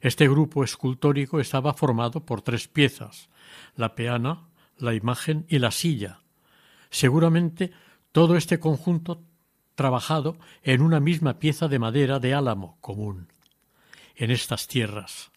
Este 0.01 0.27
grupo 0.27 0.63
escultórico 0.63 1.39
estaba 1.39 1.73
formado 1.73 2.25
por 2.25 2.41
tres 2.41 2.67
piezas 2.67 3.29
la 3.75 3.95
peana, 3.95 4.49
la 4.83 4.93
imagen 4.93 5.45
y 5.49 5.59
la 5.59 5.71
silla. 5.71 6.19
Seguramente 6.89 7.71
todo 8.11 8.35
este 8.35 8.59
conjunto 8.59 9.23
trabajado 9.75 10.37
en 10.61 10.81
una 10.81 10.99
misma 10.99 11.39
pieza 11.39 11.67
de 11.67 11.79
madera 11.79 12.19
de 12.19 12.33
álamo 12.33 12.77
común 12.81 13.29
en 14.15 14.29
estas 14.29 14.67
tierras. 14.67 15.31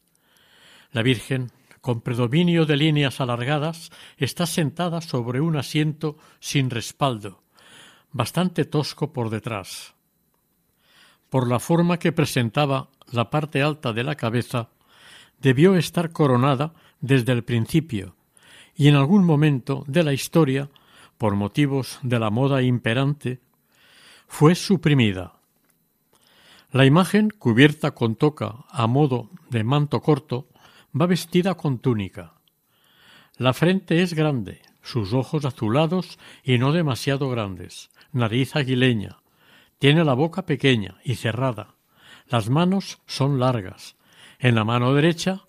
La 0.92 1.02
Virgen, 1.02 1.50
con 1.80 2.02
predominio 2.02 2.66
de 2.66 2.76
líneas 2.76 3.20
alargadas, 3.20 3.90
está 4.18 4.46
sentada 4.46 5.00
sobre 5.00 5.40
un 5.40 5.56
asiento 5.56 6.18
sin 6.40 6.68
respaldo, 6.68 7.42
bastante 8.12 8.66
tosco 8.66 9.12
por 9.14 9.30
detrás 9.30 9.96
por 11.28 11.48
la 11.48 11.58
forma 11.58 11.98
que 11.98 12.12
presentaba 12.12 12.88
la 13.12 13.30
parte 13.30 13.62
alta 13.62 13.92
de 13.92 14.04
la 14.04 14.14
cabeza, 14.14 14.70
debió 15.38 15.76
estar 15.76 16.10
coronada 16.12 16.74
desde 17.00 17.32
el 17.32 17.44
principio, 17.44 18.16
y 18.76 18.88
en 18.88 18.96
algún 18.96 19.24
momento 19.24 19.84
de 19.86 20.04
la 20.04 20.12
historia, 20.12 20.68
por 21.18 21.34
motivos 21.34 21.98
de 22.02 22.18
la 22.18 22.30
moda 22.30 22.62
imperante, 22.62 23.40
fue 24.28 24.54
suprimida. 24.54 25.32
La 26.72 26.84
imagen, 26.84 27.30
cubierta 27.30 27.92
con 27.92 28.16
toca 28.16 28.66
a 28.68 28.86
modo 28.86 29.30
de 29.48 29.64
manto 29.64 30.02
corto, 30.02 30.46
va 30.98 31.06
vestida 31.06 31.54
con 31.54 31.78
túnica. 31.78 32.34
La 33.38 33.54
frente 33.54 34.02
es 34.02 34.14
grande, 34.14 34.60
sus 34.82 35.14
ojos 35.14 35.44
azulados 35.44 36.18
y 36.44 36.58
no 36.58 36.72
demasiado 36.72 37.30
grandes, 37.30 37.90
nariz 38.12 38.56
aguileña, 38.56 39.18
tiene 39.78 40.04
la 40.04 40.14
boca 40.14 40.44
pequeña 40.44 40.96
y 41.04 41.14
cerrada. 41.14 41.74
Las 42.28 42.50
manos 42.50 42.98
son 43.06 43.38
largas. 43.38 43.96
En 44.38 44.54
la 44.54 44.64
mano 44.64 44.92
derecha 44.92 45.44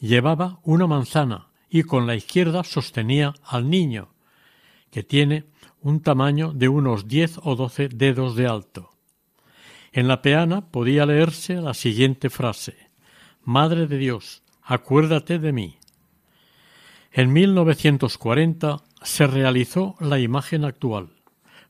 llevaba 0.00 0.60
una 0.62 0.86
manzana 0.86 1.49
y 1.70 1.84
con 1.84 2.06
la 2.06 2.16
izquierda 2.16 2.64
sostenía 2.64 3.32
al 3.44 3.70
niño, 3.70 4.12
que 4.90 5.02
tiene 5.02 5.44
un 5.80 6.00
tamaño 6.00 6.52
de 6.52 6.68
unos 6.68 7.08
diez 7.08 7.38
o 7.42 7.56
doce 7.56 7.88
dedos 7.88 8.36
de 8.36 8.46
alto. 8.46 8.90
En 9.92 10.08
la 10.08 10.20
peana 10.20 10.70
podía 10.70 11.06
leerse 11.06 11.54
la 11.54 11.74
siguiente 11.74 12.28
frase 12.28 12.90
Madre 13.42 13.86
de 13.86 13.96
Dios, 13.96 14.42
acuérdate 14.62 15.38
de 15.38 15.52
mí. 15.52 15.78
En 17.12 17.32
1940 17.32 18.82
se 19.02 19.26
realizó 19.26 19.94
la 20.00 20.18
imagen 20.18 20.64
actual 20.64 21.10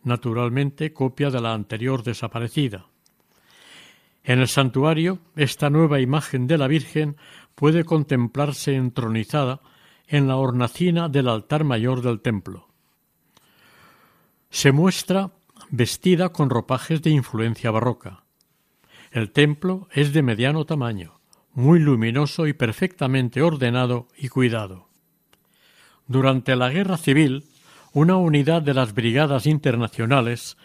naturalmente 0.02 0.92
copia 0.92 1.30
de 1.30 1.40
la 1.40 1.52
anterior 1.52 2.02
desaparecida. 2.02 2.86
En 4.22 4.40
el 4.40 4.48
santuario, 4.48 5.18
esta 5.36 5.70
nueva 5.70 6.00
imagen 6.00 6.46
de 6.46 6.58
la 6.58 6.68
Virgen 6.68 7.16
puede 7.54 7.84
contemplarse 7.84 8.74
entronizada 8.74 9.60
en 10.10 10.26
la 10.26 10.36
hornacina 10.36 11.08
del 11.08 11.28
altar 11.28 11.62
mayor 11.62 12.02
del 12.02 12.20
templo. 12.20 12.68
Se 14.50 14.72
muestra 14.72 15.30
vestida 15.70 16.30
con 16.30 16.50
ropajes 16.50 17.00
de 17.00 17.10
influencia 17.10 17.70
barroca. 17.70 18.24
El 19.12 19.30
templo 19.30 19.88
es 19.92 20.12
de 20.12 20.22
mediano 20.22 20.66
tamaño, 20.66 21.20
muy 21.54 21.78
luminoso 21.78 22.48
y 22.48 22.52
perfectamente 22.52 23.40
ordenado 23.40 24.08
y 24.18 24.28
cuidado. 24.28 24.88
Durante 26.08 26.56
la 26.56 26.70
Guerra 26.70 26.96
Civil, 26.96 27.44
una 27.92 28.16
unidad 28.16 28.62
de 28.62 28.74
las 28.74 28.94
Brigadas 28.94 29.46
Internacionales 29.46 30.56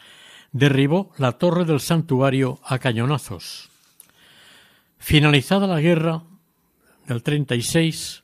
derribó 0.52 1.12
la 1.18 1.34
torre 1.34 1.66
del 1.66 1.82
santuario 1.82 2.60
a 2.64 2.80
cañonazos. 2.80 3.70
Finalizada 4.98 5.68
la 5.68 5.82
guerra 5.82 6.24
del 7.08 7.22
36, 7.22 8.24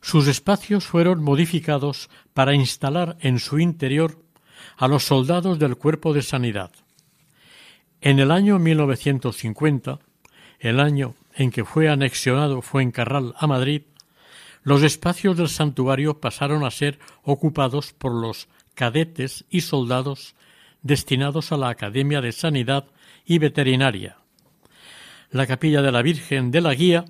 sus 0.00 0.26
espacios 0.28 0.86
fueron 0.86 1.22
modificados 1.22 2.08
para 2.32 2.54
instalar 2.54 3.16
en 3.20 3.38
su 3.38 3.58
interior 3.58 4.22
a 4.76 4.88
los 4.88 5.04
soldados 5.04 5.58
del 5.58 5.76
Cuerpo 5.76 6.12
de 6.12 6.22
Sanidad. 6.22 6.70
En 8.00 8.18
el 8.18 8.30
año 8.30 8.58
1950, 8.58 9.98
el 10.58 10.80
año 10.80 11.14
en 11.34 11.50
que 11.50 11.64
fue 11.64 11.88
anexionado 11.88 12.62
Fuencarral 12.62 13.34
a 13.38 13.46
Madrid, 13.46 13.82
los 14.62 14.82
espacios 14.82 15.36
del 15.36 15.48
santuario 15.48 16.20
pasaron 16.20 16.64
a 16.64 16.70
ser 16.70 16.98
ocupados 17.22 17.92
por 17.92 18.12
los 18.12 18.48
cadetes 18.74 19.44
y 19.50 19.62
soldados 19.62 20.34
destinados 20.82 21.52
a 21.52 21.56
la 21.56 21.68
Academia 21.68 22.20
de 22.20 22.32
Sanidad 22.32 22.86
y 23.24 23.38
Veterinaria. 23.38 24.18
La 25.30 25.46
capilla 25.46 25.82
de 25.82 25.92
la 25.92 26.02
Virgen 26.02 26.50
de 26.50 26.60
la 26.60 26.74
Guía, 26.74 27.04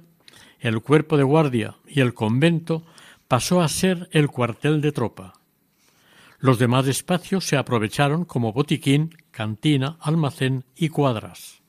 el 0.60 0.80
cuerpo 0.80 1.16
de 1.16 1.24
guardia 1.24 1.76
y 1.88 2.00
el 2.00 2.14
convento 2.14 2.84
pasó 3.28 3.60
a 3.60 3.68
ser 3.68 4.08
el 4.12 4.28
cuartel 4.28 4.80
de 4.80 4.92
tropa. 4.92 5.34
Los 6.38 6.58
demás 6.58 6.86
espacios 6.86 7.44
se 7.44 7.56
aprovecharon 7.56 8.24
como 8.24 8.52
botiquín, 8.52 9.16
cantina, 9.30 9.96
almacén 10.00 10.64
y 10.76 10.88
cuadras. 10.88 11.60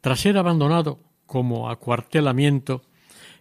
Tras 0.00 0.20
ser 0.20 0.38
abandonado 0.38 1.00
como 1.26 1.68
acuartelamiento 1.68 2.82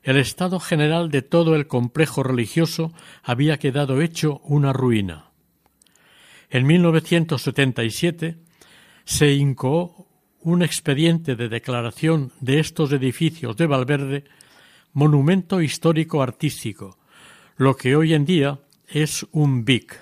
el 0.03 0.17
estado 0.17 0.59
general 0.59 1.11
de 1.11 1.21
todo 1.21 1.55
el 1.55 1.67
complejo 1.67 2.23
religioso 2.23 2.93
había 3.23 3.57
quedado 3.57 4.01
hecho 4.01 4.39
una 4.45 4.71
ruina. 4.71 5.31
En 6.49 6.65
1977 6.65 8.37
se 9.03 9.33
incoó 9.33 10.06
un 10.47 10.61
expediente 10.61 11.35
de 11.35 11.49
declaración 11.49 12.31
de 12.39 12.59
estos 12.59 12.93
edificios 12.93 13.57
de 13.57 13.67
Valverde 13.67 14.23
monumento 14.93 15.59
histórico 15.61 16.23
artístico, 16.23 16.97
lo 17.57 17.75
que 17.75 17.97
hoy 17.97 18.13
en 18.13 18.23
día 18.23 18.57
es 18.87 19.27
un 19.33 19.65
BIC. 19.65 19.99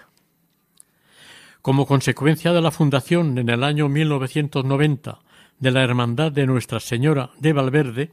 Como 1.63 1.87
consecuencia 1.87 2.53
de 2.53 2.61
la 2.61 2.69
fundación 2.69 3.39
en 3.39 3.49
el 3.49 3.63
año 3.63 3.89
1990 3.89 5.19
de 5.57 5.71
la 5.71 5.83
Hermandad 5.83 6.31
de 6.31 6.45
Nuestra 6.45 6.79
Señora 6.79 7.31
de 7.39 7.51
Valverde, 7.51 8.11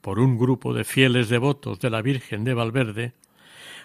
por 0.00 0.20
un 0.20 0.38
grupo 0.38 0.72
de 0.72 0.84
fieles 0.84 1.28
devotos 1.28 1.80
de 1.80 1.90
la 1.90 2.00
Virgen 2.00 2.44
de 2.44 2.54
Valverde, 2.54 3.12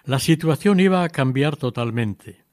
la 0.06 0.20
situación 0.20 0.80
iba 0.80 1.04
a 1.04 1.10
cambiar 1.10 1.58
totalmente. 1.58 2.46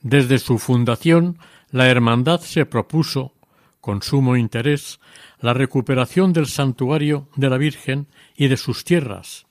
Desde 0.00 0.38
su 0.38 0.60
fundación, 0.60 1.36
la 1.72 1.88
Hermandad 1.88 2.40
se 2.42 2.64
propuso, 2.64 3.34
con 3.80 4.02
sumo 4.02 4.36
interés, 4.36 5.00
la 5.40 5.54
recuperación 5.54 6.32
del 6.32 6.46
santuario 6.46 7.28
de 7.36 7.50
la 7.50 7.58
Virgen 7.58 8.08
y 8.36 8.48
de 8.48 8.56
sus 8.56 8.84
tierras, 8.84 9.46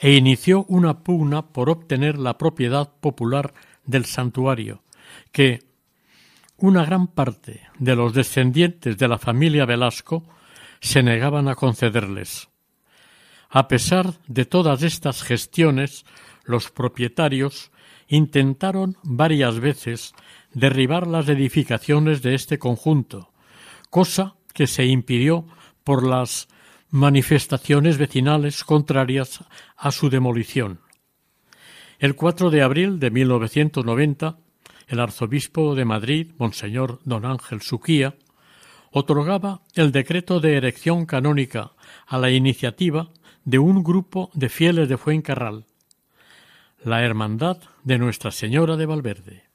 e 0.00 0.14
inició 0.14 0.64
una 0.64 1.00
pugna 1.00 1.48
por 1.48 1.70
obtener 1.70 2.18
la 2.18 2.38
propiedad 2.38 2.92
popular 3.00 3.52
del 3.84 4.04
santuario, 4.04 4.82
que 5.32 5.62
una 6.56 6.84
gran 6.84 7.06
parte 7.08 7.62
de 7.78 7.94
los 7.94 8.14
descendientes 8.14 8.96
de 8.98 9.08
la 9.08 9.18
familia 9.18 9.64
Velasco 9.64 10.24
se 10.80 11.02
negaban 11.02 11.48
a 11.48 11.54
concederles. 11.54 12.48
A 13.50 13.68
pesar 13.68 14.14
de 14.26 14.44
todas 14.44 14.82
estas 14.82 15.22
gestiones, 15.22 16.04
los 16.44 16.70
propietarios 16.70 17.70
intentaron 18.08 18.96
varias 19.02 19.60
veces 19.60 20.14
derribar 20.52 21.06
las 21.06 21.28
edificaciones 21.28 22.22
de 22.22 22.34
este 22.34 22.58
conjunto, 22.58 23.27
cosa 23.90 24.34
que 24.54 24.66
se 24.66 24.86
impidió 24.86 25.46
por 25.84 26.06
las 26.06 26.48
manifestaciones 26.90 27.98
vecinales 27.98 28.64
contrarias 28.64 29.44
a 29.76 29.90
su 29.90 30.10
demolición. 30.10 30.80
El 31.98 32.14
4 32.14 32.50
de 32.50 32.62
abril 32.62 33.00
de 33.00 33.10
1990, 33.10 34.38
el 34.86 35.00
arzobispo 35.00 35.74
de 35.74 35.84
Madrid, 35.84 36.32
Monseñor 36.38 37.00
don 37.04 37.26
Ángel 37.26 37.60
Suquía, 37.60 38.14
otorgaba 38.90 39.62
el 39.74 39.92
decreto 39.92 40.40
de 40.40 40.56
erección 40.56 41.06
canónica 41.06 41.72
a 42.06 42.18
la 42.18 42.30
iniciativa 42.30 43.10
de 43.44 43.58
un 43.58 43.82
grupo 43.82 44.30
de 44.34 44.48
fieles 44.48 44.88
de 44.88 44.96
Fuencarral, 44.96 45.66
la 46.84 47.02
Hermandad 47.02 47.58
de 47.84 47.98
Nuestra 47.98 48.30
Señora 48.30 48.76
de 48.76 48.86
Valverde. 48.86 49.47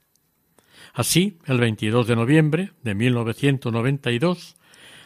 Así, 0.94 1.38
el 1.46 1.58
22 1.58 2.06
de 2.06 2.14
noviembre 2.14 2.72
de 2.84 2.94
1992, 2.94 4.54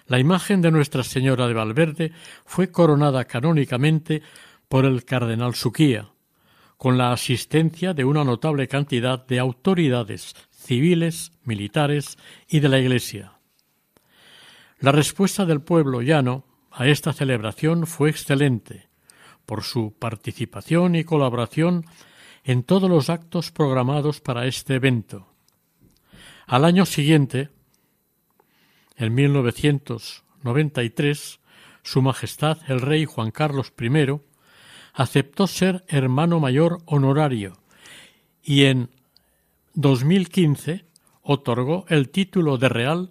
la 0.06 0.18
imagen 0.18 0.60
de 0.60 0.70
Nuestra 0.70 1.02
Señora 1.02 1.48
de 1.48 1.54
Valverde 1.54 2.12
fue 2.44 2.70
coronada 2.70 3.24
canónicamente 3.24 4.20
por 4.68 4.84
el 4.84 5.06
cardenal 5.06 5.54
Suquía, 5.54 6.10
con 6.76 6.98
la 6.98 7.12
asistencia 7.12 7.94
de 7.94 8.04
una 8.04 8.22
notable 8.22 8.68
cantidad 8.68 9.26
de 9.26 9.38
autoridades 9.38 10.36
civiles, 10.50 11.32
militares 11.44 12.18
y 12.46 12.60
de 12.60 12.68
la 12.68 12.78
Iglesia. 12.78 13.32
La 14.80 14.92
respuesta 14.92 15.46
del 15.46 15.62
pueblo 15.62 16.02
llano 16.02 16.44
a 16.70 16.86
esta 16.86 17.14
celebración 17.14 17.86
fue 17.86 18.10
excelente, 18.10 18.90
por 19.46 19.62
su 19.62 19.94
participación 19.98 20.96
y 20.96 21.04
colaboración 21.04 21.86
en 22.44 22.62
todos 22.62 22.90
los 22.90 23.08
actos 23.08 23.50
programados 23.50 24.20
para 24.20 24.44
este 24.44 24.74
evento. 24.74 25.37
Al 26.48 26.64
año 26.64 26.84
siguiente, 26.86 27.50
en 28.96 29.14
1993, 29.14 31.40
Su 31.82 32.00
Majestad 32.00 32.56
el 32.68 32.80
Rey 32.80 33.04
Juan 33.04 33.32
Carlos 33.32 33.74
I 33.78 33.90
aceptó 34.94 35.46
ser 35.46 35.84
hermano 35.88 36.40
mayor 36.40 36.78
honorario 36.86 37.58
y 38.42 38.64
en 38.64 38.88
2015 39.74 40.86
otorgó 41.20 41.84
el 41.88 42.08
título 42.08 42.56
de 42.56 42.70
real 42.70 43.10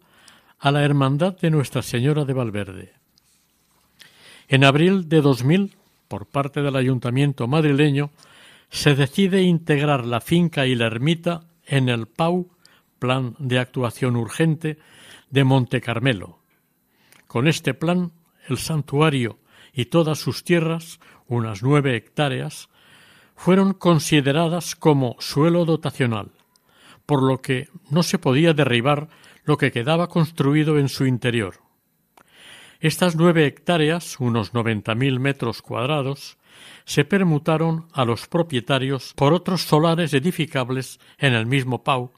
a 0.57 0.71
la 0.71 0.83
Hermandad 0.83 1.37
de 1.37 1.51
Nuestra 1.51 1.83
Señora 1.83 2.25
de 2.25 2.33
Valverde. 2.33 2.93
En 4.47 4.63
abril 4.63 5.09
de 5.09 5.21
2000, 5.21 5.75
por 6.07 6.25
parte 6.25 6.63
del 6.63 6.75
Ayuntamiento 6.75 7.47
madrileño, 7.47 8.09
se 8.71 8.95
decide 8.95 9.43
integrar 9.43 10.07
la 10.07 10.21
finca 10.21 10.65
y 10.65 10.73
la 10.73 10.87
ermita 10.87 11.43
en 11.67 11.89
el 11.89 12.07
PAU, 12.07 12.49
Plan 12.99 13.35
de 13.39 13.59
Actuación 13.59 14.15
Urgente, 14.15 14.77
de 15.29 15.43
Monte 15.43 15.81
Carmelo. 15.81 16.39
Con 17.27 17.47
este 17.47 17.73
plan, 17.73 18.11
el 18.47 18.57
santuario 18.57 19.39
y 19.73 19.85
todas 19.85 20.19
sus 20.19 20.43
tierras 20.43 20.99
unas 21.27 21.61
nueve 21.61 21.95
hectáreas, 21.95 22.69
fueron 23.35 23.73
consideradas 23.73 24.75
como 24.75 25.15
suelo 25.19 25.65
dotacional, 25.65 26.31
por 27.05 27.21
lo 27.21 27.41
que 27.41 27.69
no 27.91 28.03
se 28.03 28.17
podía 28.17 28.53
derribar 28.53 29.09
lo 29.43 29.57
que 29.57 29.71
quedaba 29.71 30.07
construido 30.07 30.79
en 30.79 30.89
su 30.89 31.05
interior. 31.05 31.55
Estas 32.79 33.15
nueve 33.15 33.45
hectáreas, 33.45 34.19
unos 34.19 34.53
noventa 34.53 34.95
mil 34.95 35.19
metros 35.19 35.61
cuadrados, 35.61 36.37
se 36.85 37.05
permutaron 37.05 37.87
a 37.93 38.05
los 38.05 38.27
propietarios 38.27 39.13
por 39.15 39.33
otros 39.33 39.61
solares 39.61 40.13
edificables 40.13 40.99
en 41.17 41.33
el 41.33 41.45
mismo 41.45 41.83
Pau 41.83 42.11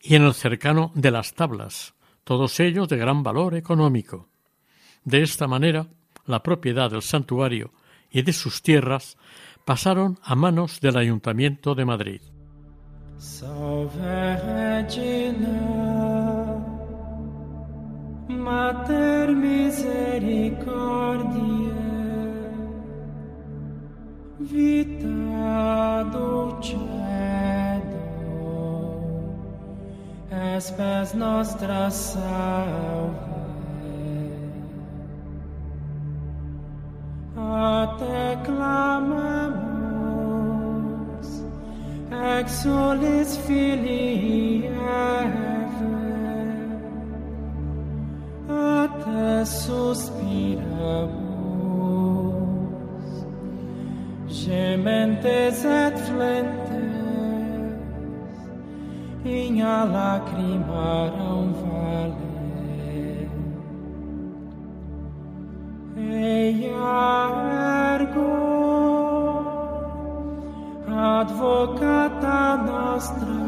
y 0.00 0.14
en 0.14 0.22
el 0.22 0.34
cercano 0.34 0.92
de 0.94 1.10
las 1.10 1.34
tablas, 1.34 1.94
todos 2.24 2.60
ellos 2.60 2.88
de 2.88 2.96
gran 2.96 3.22
valor 3.22 3.54
económico. 3.54 4.28
De 5.04 5.22
esta 5.22 5.46
manera, 5.46 5.86
la 6.26 6.42
propiedad 6.42 6.90
del 6.90 7.02
santuario 7.02 7.72
y 8.10 8.22
de 8.22 8.32
sus 8.32 8.62
tierras 8.62 9.16
pasaron 9.64 10.18
a 10.22 10.34
manos 10.34 10.80
del 10.80 10.96
Ayuntamiento 10.96 11.74
de 11.74 11.84
Madrid. 11.84 12.20
Mater 18.28 19.34
vita 24.40 25.18
espes 30.56 31.14
nostra 31.14 31.90
salva. 31.90 33.38
a 37.38 37.96
te 37.98 38.36
clamamos, 38.44 39.66
ex 42.38 42.52
solis 42.62 43.38
Eve, 43.48 43.88
a 48.48 48.88
te 49.04 49.46
suspiramos, 49.46 51.16
gementes 54.28 55.64
et 55.64 55.96
flentes, 56.06 56.67
in 59.28 59.60
a 59.60 59.84
lacrimarum 59.94 61.48
vale. 61.60 63.28
Eia 65.96 67.00
ergo 67.94 68.34
advocata 71.20 72.40
nostra 72.68 73.42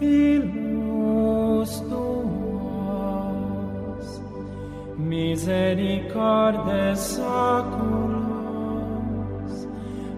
ilus 0.00 1.72
tuos 1.90 4.08
misericordes 4.96 6.98
saculos 7.16 8.28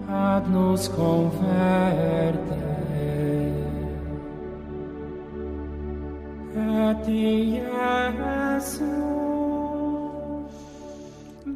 ad 0.07 0.43
nos 0.53 0.83
converte 0.89 2.61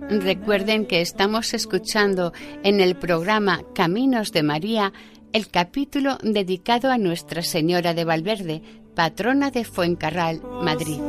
Recuerden 0.10 0.86
que 0.86 1.02
estamos 1.02 1.54
escuchando 1.54 2.32
en 2.64 2.80
el 2.80 2.96
programa 2.96 3.62
Caminos 3.74 4.32
de 4.32 4.44
María 4.44 4.94
el 5.34 5.50
capítulo 5.50 6.18
dedicado 6.24 6.92
a 6.92 6.98
Nuestra 6.98 7.42
Señora 7.42 7.94
de 7.94 8.06
Valverde, 8.06 8.62
patrona 8.96 9.52
de 9.52 9.66
Fuencarral, 9.66 10.42
Madrid. 10.62 11.02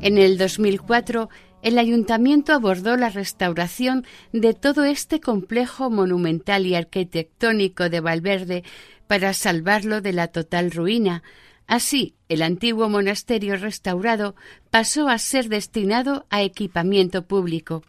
En 0.00 0.18
el 0.18 0.38
2004, 0.38 1.28
el 1.62 1.78
ayuntamiento 1.78 2.52
abordó 2.52 2.96
la 2.96 3.08
restauración 3.08 4.04
de 4.32 4.52
todo 4.52 4.84
este 4.84 5.20
complejo 5.20 5.88
monumental 5.88 6.66
y 6.66 6.74
arquitectónico 6.74 7.88
de 7.88 8.00
Valverde 8.00 8.64
para 9.06 9.32
salvarlo 9.32 10.00
de 10.00 10.12
la 10.12 10.28
total 10.28 10.70
ruina, 10.70 11.22
Así, 11.66 12.16
el 12.28 12.42
antiguo 12.42 12.88
monasterio 12.88 13.56
restaurado 13.56 14.34
pasó 14.70 15.08
a 15.08 15.18
ser 15.18 15.48
destinado 15.48 16.26
a 16.28 16.42
equipamiento 16.42 17.26
público. 17.26 17.82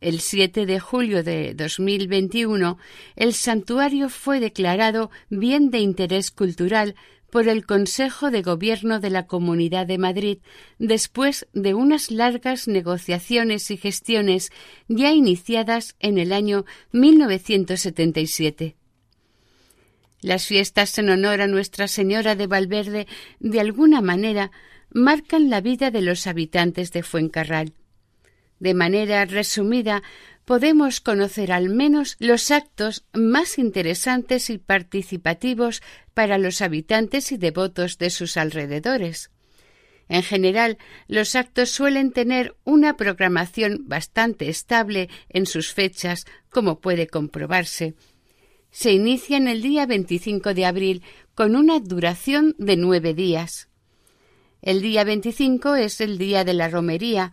el 0.00 0.20
7 0.20 0.66
de 0.66 0.80
julio 0.80 1.22
de 1.22 1.54
2021, 1.54 2.76
el 3.16 3.32
santuario 3.32 4.10
fue 4.10 4.38
declarado 4.38 5.10
bien 5.30 5.70
de 5.70 5.78
interés 5.78 6.30
cultural 6.30 6.94
por 7.34 7.48
el 7.48 7.66
Consejo 7.66 8.30
de 8.30 8.42
Gobierno 8.42 9.00
de 9.00 9.10
la 9.10 9.26
Comunidad 9.26 9.88
de 9.88 9.98
Madrid 9.98 10.38
después 10.78 11.48
de 11.52 11.74
unas 11.74 12.12
largas 12.12 12.68
negociaciones 12.68 13.72
y 13.72 13.76
gestiones 13.76 14.52
ya 14.86 15.10
iniciadas 15.10 15.96
en 15.98 16.18
el 16.18 16.32
año 16.32 16.64
1977. 16.92 18.76
Las 20.20 20.46
fiestas 20.46 20.96
en 20.96 21.10
honor 21.10 21.40
a 21.40 21.48
Nuestra 21.48 21.88
Señora 21.88 22.36
de 22.36 22.46
Valverde 22.46 23.08
de 23.40 23.58
alguna 23.58 24.00
manera 24.00 24.52
marcan 24.90 25.50
la 25.50 25.60
vida 25.60 25.90
de 25.90 26.02
los 26.02 26.28
habitantes 26.28 26.92
de 26.92 27.02
Fuencarral. 27.02 27.72
De 28.60 28.74
manera 28.74 29.24
resumida, 29.24 30.04
podemos 30.44 31.00
conocer 31.00 31.52
al 31.52 31.68
menos 31.68 32.16
los 32.18 32.50
actos 32.50 33.04
más 33.12 33.58
interesantes 33.58 34.50
y 34.50 34.58
participativos 34.58 35.82
para 36.12 36.38
los 36.38 36.60
habitantes 36.60 37.32
y 37.32 37.36
devotos 37.36 37.98
de 37.98 38.10
sus 38.10 38.36
alrededores. 38.36 39.30
En 40.08 40.22
general, 40.22 40.76
los 41.08 41.34
actos 41.34 41.70
suelen 41.70 42.12
tener 42.12 42.56
una 42.64 42.96
programación 42.96 43.88
bastante 43.88 44.48
estable 44.48 45.08
en 45.30 45.46
sus 45.46 45.72
fechas, 45.72 46.26
como 46.50 46.80
puede 46.80 47.06
comprobarse. 47.06 47.94
Se 48.70 48.92
inician 48.92 49.48
el 49.48 49.62
día 49.62 49.86
25 49.86 50.52
de 50.52 50.66
abril 50.66 51.02
con 51.34 51.56
una 51.56 51.80
duración 51.80 52.54
de 52.58 52.76
nueve 52.76 53.14
días. 53.14 53.68
El 54.60 54.82
día 54.82 55.04
25 55.04 55.74
es 55.76 56.00
el 56.00 56.18
día 56.18 56.44
de 56.44 56.54
la 56.54 56.68
romería, 56.68 57.32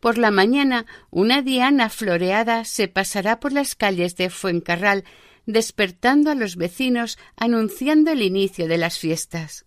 por 0.00 0.18
la 0.18 0.30
mañana 0.30 0.86
una 1.10 1.42
diana 1.42 1.88
floreada 1.90 2.64
se 2.64 2.88
pasará 2.88 3.40
por 3.40 3.52
las 3.52 3.74
calles 3.74 4.16
de 4.16 4.30
Fuencarral, 4.30 5.04
despertando 5.46 6.30
a 6.30 6.34
los 6.34 6.56
vecinos 6.56 7.18
anunciando 7.36 8.12
el 8.12 8.22
inicio 8.22 8.68
de 8.68 8.78
las 8.78 8.98
fiestas. 8.98 9.64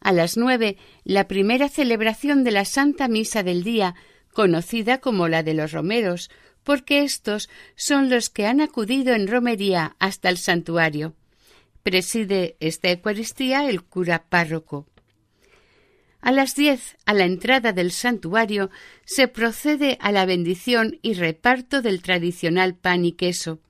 A 0.00 0.12
las 0.12 0.36
nueve, 0.36 0.76
la 1.02 1.28
primera 1.28 1.68
celebración 1.68 2.44
de 2.44 2.52
la 2.52 2.64
Santa 2.64 3.08
Misa 3.08 3.42
del 3.42 3.64
día, 3.64 3.94
conocida 4.32 4.98
como 4.98 5.28
la 5.28 5.42
de 5.42 5.54
los 5.54 5.72
romeros, 5.72 6.30
porque 6.62 7.02
estos 7.02 7.48
son 7.76 8.10
los 8.10 8.30
que 8.30 8.46
han 8.46 8.60
acudido 8.60 9.14
en 9.14 9.26
romería 9.26 9.96
hasta 9.98 10.28
el 10.28 10.38
santuario. 10.38 11.14
Preside 11.82 12.56
esta 12.60 12.90
Eucaristía 12.90 13.68
el 13.68 13.82
cura 13.82 14.24
párroco. 14.28 14.86
A 16.24 16.32
las 16.32 16.54
diez, 16.54 16.96
a 17.04 17.12
la 17.12 17.26
entrada 17.26 17.74
del 17.74 17.92
santuario, 17.92 18.70
se 19.04 19.28
procede 19.28 19.98
a 20.00 20.10
la 20.10 20.24
bendición 20.24 20.98
y 21.02 21.12
reparto 21.12 21.82
del 21.82 22.00
tradicional 22.00 22.74
pan 22.74 23.04
y 23.04 23.12
queso. 23.12 23.60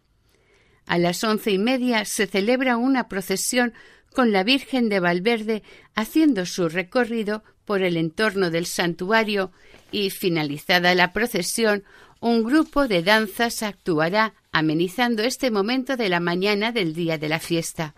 A 0.86 0.96
las 0.98 1.24
once 1.24 1.50
y 1.50 1.58
media 1.58 2.04
se 2.04 2.28
celebra 2.28 2.76
una 2.76 3.08
procesión 3.08 3.74
con 4.12 4.30
la 4.30 4.44
Virgen 4.44 4.88
de 4.88 5.00
Valverde 5.00 5.64
haciendo 5.96 6.46
su 6.46 6.68
recorrido 6.68 7.42
por 7.64 7.82
el 7.82 7.96
entorno 7.96 8.50
del 8.50 8.66
santuario 8.66 9.50
y, 9.90 10.10
finalizada 10.10 10.94
la 10.94 11.12
procesión, 11.12 11.82
un 12.20 12.44
grupo 12.44 12.86
de 12.86 13.02
danzas 13.02 13.64
actuará 13.64 14.32
amenizando 14.52 15.24
este 15.24 15.50
momento 15.50 15.96
de 15.96 16.08
la 16.08 16.20
mañana 16.20 16.70
del 16.70 16.94
día 16.94 17.18
de 17.18 17.30
la 17.30 17.40
fiesta. 17.40 17.96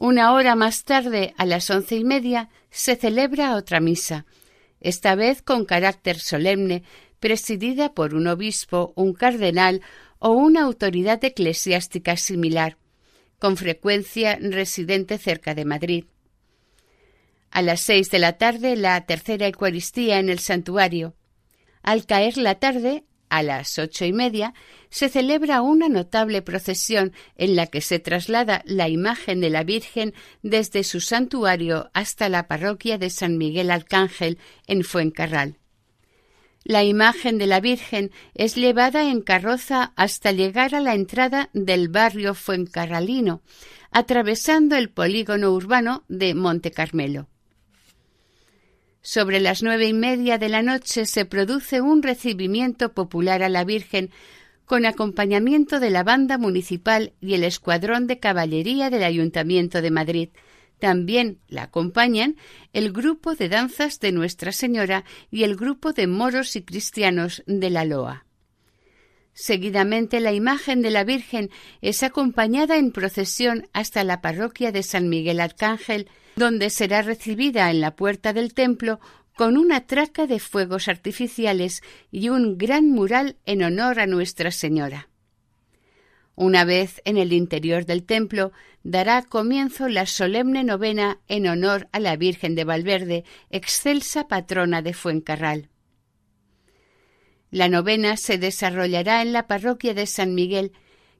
Una 0.00 0.32
hora 0.32 0.54
más 0.54 0.84
tarde, 0.84 1.34
a 1.38 1.44
las 1.44 1.68
once 1.70 1.96
y 1.96 2.04
media, 2.04 2.50
se 2.70 2.94
celebra 2.94 3.56
otra 3.56 3.80
misa, 3.80 4.26
esta 4.80 5.16
vez 5.16 5.42
con 5.42 5.64
carácter 5.64 6.20
solemne, 6.20 6.84
presidida 7.18 7.94
por 7.94 8.14
un 8.14 8.28
obispo, 8.28 8.92
un 8.94 9.12
cardenal 9.12 9.82
o 10.20 10.30
una 10.30 10.62
autoridad 10.62 11.24
eclesiástica 11.24 12.16
similar, 12.16 12.76
con 13.40 13.56
frecuencia 13.56 14.38
residente 14.40 15.18
cerca 15.18 15.56
de 15.56 15.64
Madrid. 15.64 16.04
A 17.50 17.60
las 17.60 17.80
seis 17.80 18.08
de 18.12 18.20
la 18.20 18.34
tarde, 18.34 18.76
la 18.76 19.04
tercera 19.04 19.48
Eucaristía 19.48 20.20
en 20.20 20.28
el 20.28 20.38
santuario. 20.38 21.16
Al 21.82 22.06
caer 22.06 22.36
la 22.36 22.54
tarde, 22.60 23.02
a 23.30 23.42
las 23.42 23.78
ocho 23.78 24.04
y 24.04 24.12
media 24.12 24.54
se 24.90 25.08
celebra 25.08 25.62
una 25.62 25.88
notable 25.88 26.42
procesión 26.42 27.12
en 27.36 27.56
la 27.56 27.66
que 27.66 27.80
se 27.80 27.98
traslada 27.98 28.62
la 28.64 28.88
imagen 28.88 29.40
de 29.40 29.50
la 29.50 29.64
Virgen 29.64 30.14
desde 30.42 30.84
su 30.84 31.00
santuario 31.00 31.90
hasta 31.94 32.28
la 32.28 32.48
parroquia 32.48 32.98
de 32.98 33.10
San 33.10 33.38
Miguel 33.38 33.70
Arcángel 33.70 34.38
en 34.66 34.84
Fuencarral. 34.84 35.58
La 36.64 36.84
imagen 36.84 37.38
de 37.38 37.46
la 37.46 37.60
Virgen 37.60 38.10
es 38.34 38.54
llevada 38.54 39.10
en 39.10 39.22
carroza 39.22 39.92
hasta 39.96 40.32
llegar 40.32 40.74
a 40.74 40.80
la 40.80 40.94
entrada 40.94 41.48
del 41.54 41.88
barrio 41.88 42.34
fuencarralino, 42.34 43.42
atravesando 43.90 44.76
el 44.76 44.90
polígono 44.90 45.52
urbano 45.52 46.04
de 46.08 46.34
Monte 46.34 46.70
Carmelo. 46.70 47.28
Sobre 49.00 49.40
las 49.40 49.62
nueve 49.62 49.86
y 49.86 49.92
media 49.92 50.38
de 50.38 50.48
la 50.48 50.62
noche 50.62 51.06
se 51.06 51.24
produce 51.24 51.80
un 51.80 52.02
recibimiento 52.02 52.92
popular 52.92 53.42
a 53.42 53.48
la 53.48 53.64
Virgen 53.64 54.10
con 54.64 54.84
acompañamiento 54.84 55.80
de 55.80 55.90
la 55.90 56.02
banda 56.02 56.36
municipal 56.36 57.14
y 57.20 57.34
el 57.34 57.44
escuadrón 57.44 58.06
de 58.06 58.18
caballería 58.18 58.90
del 58.90 59.02
Ayuntamiento 59.02 59.80
de 59.80 59.90
Madrid. 59.90 60.28
También 60.78 61.38
la 61.48 61.64
acompañan 61.64 62.36
el 62.72 62.92
grupo 62.92 63.34
de 63.34 63.48
danzas 63.48 63.98
de 63.98 64.12
Nuestra 64.12 64.52
Señora 64.52 65.04
y 65.30 65.42
el 65.44 65.56
grupo 65.56 65.92
de 65.92 66.06
moros 66.06 66.54
y 66.54 66.62
cristianos 66.62 67.42
de 67.46 67.70
la 67.70 67.84
Loa. 67.84 68.26
Seguidamente 69.32 70.20
la 70.20 70.32
imagen 70.32 70.82
de 70.82 70.90
la 70.90 71.04
Virgen 71.04 71.50
es 71.80 72.02
acompañada 72.02 72.76
en 72.76 72.90
procesión 72.90 73.68
hasta 73.72 74.04
la 74.04 74.20
parroquia 74.20 74.72
de 74.72 74.82
San 74.82 75.08
Miguel 75.08 75.40
Arcángel, 75.40 76.08
donde 76.38 76.70
será 76.70 77.02
recibida 77.02 77.70
en 77.70 77.80
la 77.80 77.96
puerta 77.96 78.32
del 78.32 78.54
templo 78.54 79.00
con 79.36 79.56
una 79.56 79.86
traca 79.86 80.26
de 80.26 80.40
fuegos 80.40 80.88
artificiales 80.88 81.82
y 82.10 82.28
un 82.28 82.58
gran 82.58 82.90
mural 82.90 83.36
en 83.44 83.62
honor 83.62 84.00
a 84.00 84.06
Nuestra 84.06 84.50
Señora. 84.50 85.08
Una 86.34 86.64
vez 86.64 87.02
en 87.04 87.16
el 87.16 87.32
interior 87.32 87.84
del 87.84 88.04
templo, 88.04 88.52
dará 88.84 89.22
comienzo 89.22 89.88
la 89.88 90.06
solemne 90.06 90.62
novena 90.62 91.18
en 91.26 91.48
honor 91.48 91.88
a 91.92 91.98
la 91.98 92.16
Virgen 92.16 92.54
de 92.54 92.64
Valverde, 92.64 93.24
excelsa 93.50 94.28
patrona 94.28 94.80
de 94.80 94.94
Fuencarral. 94.94 95.68
La 97.50 97.68
novena 97.68 98.16
se 98.16 98.38
desarrollará 98.38 99.22
en 99.22 99.32
la 99.32 99.46
parroquia 99.46 99.94
de 99.94 100.06
San 100.06 100.34
Miguel, 100.34 100.72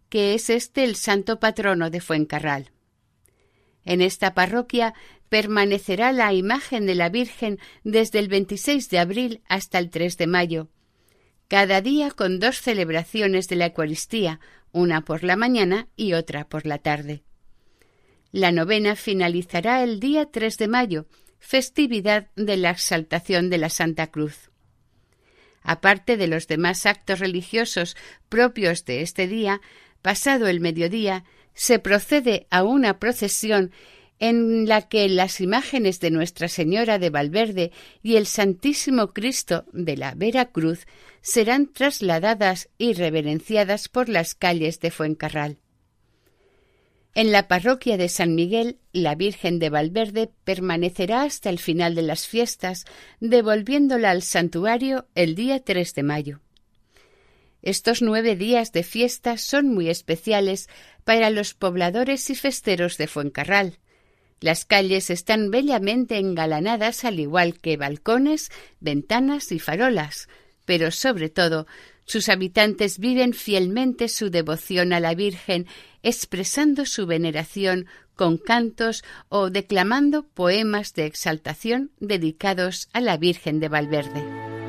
que 0.09 0.35
es 0.35 0.51
este 0.51 0.85
el 0.85 0.95
santo 0.95 1.41
patrono 1.41 1.91
de 1.91 2.01
Fuencarral. 2.01 2.71
En 3.89 4.03
esta 4.03 4.35
parroquia 4.35 4.93
permanecerá 5.31 6.13
la 6.13 6.35
imagen 6.35 6.85
de 6.85 6.95
la 6.95 7.09
Virgen 7.09 7.59
desde 7.85 8.19
el 8.19 8.29
26 8.29 8.91
de 8.91 8.99
abril 8.99 9.41
hasta 9.49 9.79
el 9.79 9.89
3 9.89 10.19
de 10.19 10.27
mayo, 10.27 10.69
cada 11.49 11.81
día 11.81 12.11
con 12.11 12.39
dos 12.39 12.61
celebraciones 12.61 13.49
de 13.49 13.57
la 13.57 13.69
Eucaristía, 13.69 14.41
una 14.73 15.07
por 15.07 15.25
la 15.25 15.37
mañana 15.37 15.89
y 15.97 16.13
otra 16.13 16.47
por 16.51 16.67
la 16.67 16.77
tarde. 16.77 17.23
La 18.31 18.53
novena 18.53 18.95
finalizará 18.95 19.83
el 19.83 20.01
día 20.01 20.31
3 20.31 20.59
de 20.59 20.69
mayo, 20.69 21.07
festividad 21.39 22.29
de 22.37 22.59
la 22.59 22.69
exaltación 22.69 23.49
de 23.49 23.57
la 23.57 23.71
Santa 23.71 24.09
Cruz. 24.09 24.51
Aparte 25.63 26.19
de 26.19 26.27
los 26.27 26.47
demás 26.47 26.85
actos 26.85 27.21
religiosos 27.21 27.97
propios 28.29 28.85
de 28.85 29.01
este 29.01 29.27
día, 29.27 29.63
pasado 30.03 30.47
el 30.47 30.61
mediodía, 30.61 31.25
se 31.59 31.81
procede 31.81 32.47
a 32.51 32.63
una 32.63 33.01
procesión 33.01 33.73
en 34.21 34.69
la 34.69 34.83
que 34.83 35.09
las 35.09 35.41
imágenes 35.41 35.99
de 35.99 36.13
Nuestra 36.13 36.47
Señora 36.47 37.01
de 37.01 37.11
Valverde 37.11 37.73
y 38.01 38.15
el 38.15 38.27
Santísimo 38.27 39.09
Cristo 39.09 39.65
de 39.73 39.97
la 39.97 40.15
Vera 40.15 40.53
Cruz 40.53 40.87
serán 41.21 41.67
trasladadas 41.67 42.69
y 42.79 42.93
reverenciadas 42.93 43.89
por 43.89 44.09
las 44.09 44.37
calles 44.37 44.79
de 44.79 44.93
Fuencarral. 44.93 45.59
En 47.17 47.33
la 47.33 47.49
parroquia 47.49 47.97
de 47.97 48.09
San 48.09 48.37
Miguel, 48.37 48.79
la 48.93 49.17
Virgen 49.17 49.59
de 49.59 49.69
Valverde 49.69 50.31
permanecerá 50.45 51.23
hasta 51.23 51.51
el 51.51 51.59
final 51.59 51.97
de 51.97 52.03
las 52.03 52.29
fiestas, 52.29 52.85
devolviéndola 53.19 54.11
al 54.11 54.23
santuario 54.23 55.09
el 55.17 55.35
día 55.35 55.59
3 55.65 55.93
de 55.93 56.03
mayo. 56.05 56.41
Estos 57.63 58.03
nueve 58.03 58.37
días 58.37 58.73
de 58.73 58.85
fiesta 58.85 59.37
son 59.37 59.69
muy 59.69 59.89
especiales 59.89 60.69
para 61.05 61.31
los 61.31 61.55
pobladores 61.55 62.31
y 62.31 62.35
festeros 62.35 62.99
de 62.99 63.09
Fuencarral. 63.09 63.79
Las 64.41 64.65
calles 64.65 65.11
están 65.11 65.51
bellamente 65.51 66.19
engalanadas 66.19 67.05
al 67.05 67.19
igual 67.19 67.59
que 67.59 67.77
balcones, 67.77 68.51
ventanas 68.79 69.51
y 69.51 69.59
farolas, 69.59 70.29
pero 70.65 70.93
sobre 70.93 71.29
todo 71.29 71.67
sus 72.05 72.29
habitantes 72.29 72.99
viven 72.99 73.35
fielmente 73.35 74.09
su 74.09 74.31
devoción 74.31 74.93
a 74.93 75.01
la 75.01 75.15
Virgen, 75.15 75.67
expresando 76.03 76.87
su 76.87 77.07
veneración 77.07 77.87
con 78.15 78.39
cantos 78.39 79.03
o 79.29 79.51
declamando 79.51 80.27
poemas 80.27 80.95
de 80.95 81.07
exaltación 81.07 81.91
dedicados 81.99 82.89
a 82.93 83.01
la 83.01 83.17
Virgen 83.17 83.61
de 83.61 83.69
Valverde. 83.69 84.68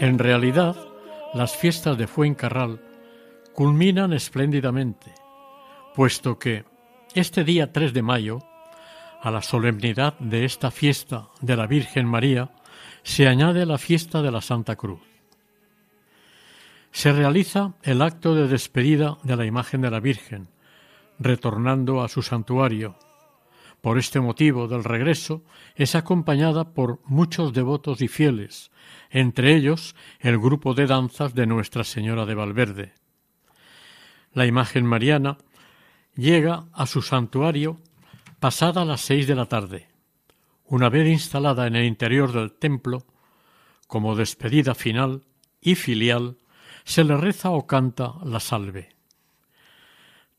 En 0.00 0.16
realidad, 0.16 0.76
las 1.34 1.56
fiestas 1.56 1.98
de 1.98 2.06
Fuencarral 2.06 2.80
culminan 3.52 4.12
espléndidamente, 4.12 5.12
puesto 5.96 6.38
que 6.38 6.64
este 7.14 7.42
día 7.42 7.72
3 7.72 7.92
de 7.92 8.02
mayo, 8.02 8.38
a 9.20 9.32
la 9.32 9.42
solemnidad 9.42 10.16
de 10.20 10.44
esta 10.44 10.70
fiesta 10.70 11.30
de 11.40 11.56
la 11.56 11.66
Virgen 11.66 12.06
María, 12.06 12.50
se 13.02 13.26
añade 13.26 13.66
la 13.66 13.76
fiesta 13.76 14.22
de 14.22 14.30
la 14.30 14.40
Santa 14.40 14.76
Cruz. 14.76 15.00
Se 16.92 17.12
realiza 17.12 17.74
el 17.82 18.00
acto 18.00 18.36
de 18.36 18.46
despedida 18.46 19.18
de 19.24 19.34
la 19.34 19.46
imagen 19.46 19.80
de 19.80 19.90
la 19.90 19.98
Virgen, 19.98 20.46
retornando 21.18 22.02
a 22.02 22.08
su 22.08 22.22
santuario. 22.22 22.96
Por 23.80 23.98
este 23.98 24.20
motivo 24.20 24.66
del 24.66 24.82
regreso 24.82 25.44
es 25.76 25.94
acompañada 25.94 26.74
por 26.74 27.00
muchos 27.04 27.52
devotos 27.52 28.00
y 28.02 28.08
fieles, 28.08 28.70
entre 29.10 29.54
ellos 29.54 29.94
el 30.18 30.38
grupo 30.38 30.74
de 30.74 30.86
danzas 30.86 31.34
de 31.34 31.46
Nuestra 31.46 31.84
Señora 31.84 32.26
de 32.26 32.34
Valverde. 32.34 32.92
La 34.32 34.46
imagen 34.46 34.84
mariana 34.84 35.38
llega 36.14 36.66
a 36.72 36.86
su 36.86 37.02
santuario 37.02 37.78
pasada 38.40 38.84
las 38.84 39.00
seis 39.00 39.26
de 39.26 39.34
la 39.34 39.46
tarde. 39.46 39.88
Una 40.64 40.88
vez 40.88 41.08
instalada 41.08 41.66
en 41.66 41.76
el 41.76 41.84
interior 41.84 42.32
del 42.32 42.52
templo, 42.52 43.04
como 43.86 44.16
despedida 44.16 44.74
final 44.74 45.22
y 45.60 45.76
filial, 45.76 46.36
se 46.84 47.04
le 47.04 47.16
reza 47.16 47.50
o 47.50 47.66
canta 47.66 48.14
la 48.24 48.40
salve. 48.40 48.90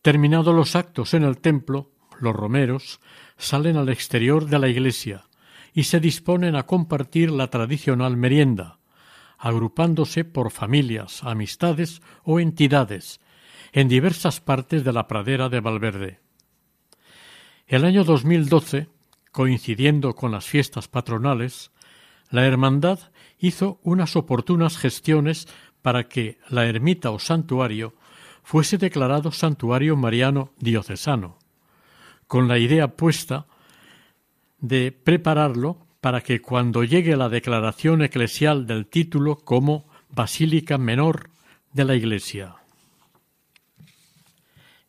Terminados 0.01 0.55
los 0.55 0.75
actos 0.75 1.13
en 1.13 1.23
el 1.23 1.39
templo, 1.39 1.91
los 2.19 2.35
romeros 2.35 2.99
salen 3.37 3.77
al 3.77 3.89
exterior 3.89 4.45
de 4.45 4.59
la 4.59 4.67
iglesia 4.67 5.25
y 5.73 5.83
se 5.83 5.99
disponen 5.99 6.55
a 6.55 6.65
compartir 6.65 7.31
la 7.31 7.47
tradicional 7.47 8.17
merienda, 8.17 8.79
agrupándose 9.37 10.25
por 10.25 10.51
familias, 10.51 11.23
amistades 11.23 12.01
o 12.23 12.39
entidades 12.39 13.21
en 13.71 13.87
diversas 13.87 14.41
partes 14.41 14.83
de 14.83 14.93
la 14.93 15.07
pradera 15.07 15.49
de 15.49 15.59
Valverde. 15.59 16.19
El 17.67 17.85
año 17.85 18.03
2012, 18.03 18.89
coincidiendo 19.31 20.15
con 20.15 20.31
las 20.31 20.45
fiestas 20.45 20.87
patronales, 20.87 21.71
la 22.29 22.45
Hermandad 22.45 22.99
hizo 23.39 23.79
unas 23.83 24.15
oportunas 24.15 24.77
gestiones 24.77 25.47
para 25.81 26.09
que 26.09 26.37
la 26.49 26.65
ermita 26.65 27.11
o 27.11 27.19
santuario 27.19 27.95
fuese 28.43 28.77
declarado 28.77 29.31
santuario 29.31 29.95
mariano 29.95 30.51
diocesano, 30.57 31.38
con 32.29 32.47
la 32.47 32.59
idea 32.59 32.95
puesta 32.95 33.47
de 34.59 34.91
prepararlo 34.91 35.87
para 35.99 36.21
que 36.21 36.43
cuando 36.43 36.83
llegue 36.83 37.17
la 37.17 37.27
declaración 37.27 38.03
eclesial 38.03 38.67
del 38.67 38.85
título 38.85 39.37
como 39.37 39.89
Basílica 40.11 40.77
Menor 40.77 41.31
de 41.73 41.85
la 41.85 41.95
Iglesia. 41.95 42.57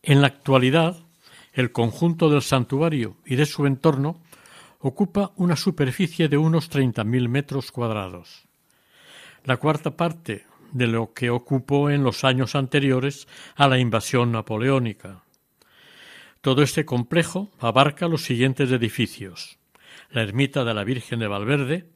En 0.02 0.20
la 0.20 0.26
actualidad, 0.26 0.98
el 1.54 1.72
conjunto 1.72 2.28
del 2.28 2.42
santuario 2.42 3.16
y 3.24 3.36
de 3.36 3.46
su 3.46 3.64
entorno 3.64 4.20
ocupa 4.78 5.32
una 5.36 5.56
superficie 5.56 6.28
de 6.28 6.36
unos 6.36 6.70
30.000 6.70 7.26
metros 7.28 7.72
cuadrados. 7.72 8.48
La 9.44 9.56
cuarta 9.56 9.96
parte 9.96 10.44
de 10.72 10.88
lo 10.88 11.14
que 11.14 11.30
ocupó 11.30 11.88
en 11.88 12.04
los 12.04 12.22
años 12.22 12.54
anteriores 12.54 13.26
a 13.56 13.66
la 13.66 13.78
invasión 13.78 14.30
napoleónica. 14.30 15.24
Todo 16.40 16.62
este 16.62 16.84
complejo 16.84 17.50
abarca 17.58 18.08
los 18.08 18.22
siguientes 18.22 18.70
edificios 18.70 19.60
la 20.10 20.22
ermita 20.22 20.64
de 20.64 20.74
la 20.74 20.84
Virgen 20.84 21.20
de 21.20 21.28
Valverde, 21.28 21.86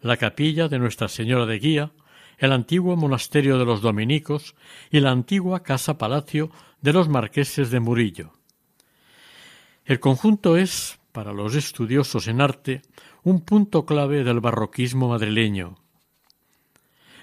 la 0.00 0.16
capilla 0.16 0.68
de 0.68 0.78
Nuestra 0.78 1.08
Señora 1.08 1.46
de 1.46 1.58
Guía, 1.58 1.92
el 2.38 2.52
antiguo 2.52 2.96
monasterio 2.96 3.58
de 3.58 3.64
los 3.64 3.82
dominicos 3.82 4.54
y 4.90 5.00
la 5.00 5.10
antigua 5.10 5.62
casa 5.62 5.98
palacio 5.98 6.50
de 6.80 6.92
los 6.92 7.08
marqueses 7.08 7.70
de 7.70 7.80
Murillo. 7.80 8.32
El 9.84 10.00
conjunto 10.00 10.56
es, 10.56 10.98
para 11.12 11.32
los 11.32 11.54
estudiosos 11.54 12.28
en 12.28 12.40
arte, 12.40 12.82
un 13.24 13.44
punto 13.44 13.84
clave 13.84 14.22
del 14.22 14.40
barroquismo 14.40 15.08
madrileño. 15.08 15.76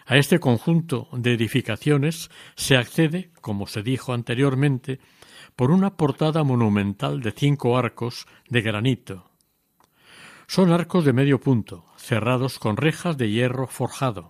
A 0.06 0.18
este 0.18 0.40
conjunto 0.40 1.08
de 1.14 1.34
edificaciones 1.34 2.30
se 2.56 2.78
accede, 2.78 3.32
como 3.42 3.66
se 3.68 3.82
dijo 3.82 4.14
anteriormente, 4.14 5.00
por 5.56 5.72
una 5.72 5.96
portada 5.96 6.44
monumental 6.44 7.22
de 7.22 7.32
cinco 7.32 7.78
arcos 7.78 8.28
de 8.50 8.62
granito. 8.62 9.30
Son 10.48 10.72
arcos 10.72 11.06
de 11.06 11.14
medio 11.14 11.40
punto, 11.40 11.86
cerrados 11.98 12.60
con 12.60 12.78
rejas 12.78 13.18
de 13.18 13.32
hierro 13.32 13.68
forjado. 13.68 14.30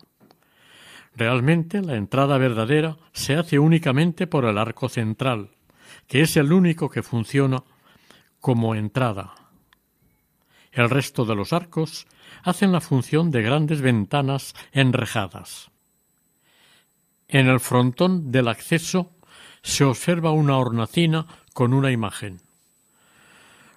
Realmente 1.15 1.81
la 1.81 1.95
entrada 1.95 2.37
verdadera 2.37 2.97
se 3.13 3.35
hace 3.35 3.59
únicamente 3.59 4.27
por 4.27 4.45
el 4.45 4.57
arco 4.57 4.89
central, 4.89 5.51
que 6.07 6.21
es 6.21 6.37
el 6.37 6.53
único 6.53 6.89
que 6.89 7.03
funciona 7.03 7.63
como 8.39 8.75
entrada. 8.75 9.33
El 10.71 10.89
resto 10.89 11.25
de 11.25 11.35
los 11.35 11.53
arcos 11.53 12.05
hacen 12.43 12.71
la 12.71 12.81
función 12.81 13.31
de 13.31 13.41
grandes 13.41 13.81
ventanas 13.81 14.53
enrejadas. 14.71 15.71
En 17.27 17.47
el 17.47 17.59
frontón 17.59 18.31
del 18.31 18.49
acceso 18.49 19.14
se 19.65 19.83
observa 19.83 20.31
una 20.31 20.57
hornacina 20.57 21.25
con 21.53 21.73
una 21.73 21.91
imagen. 21.91 22.39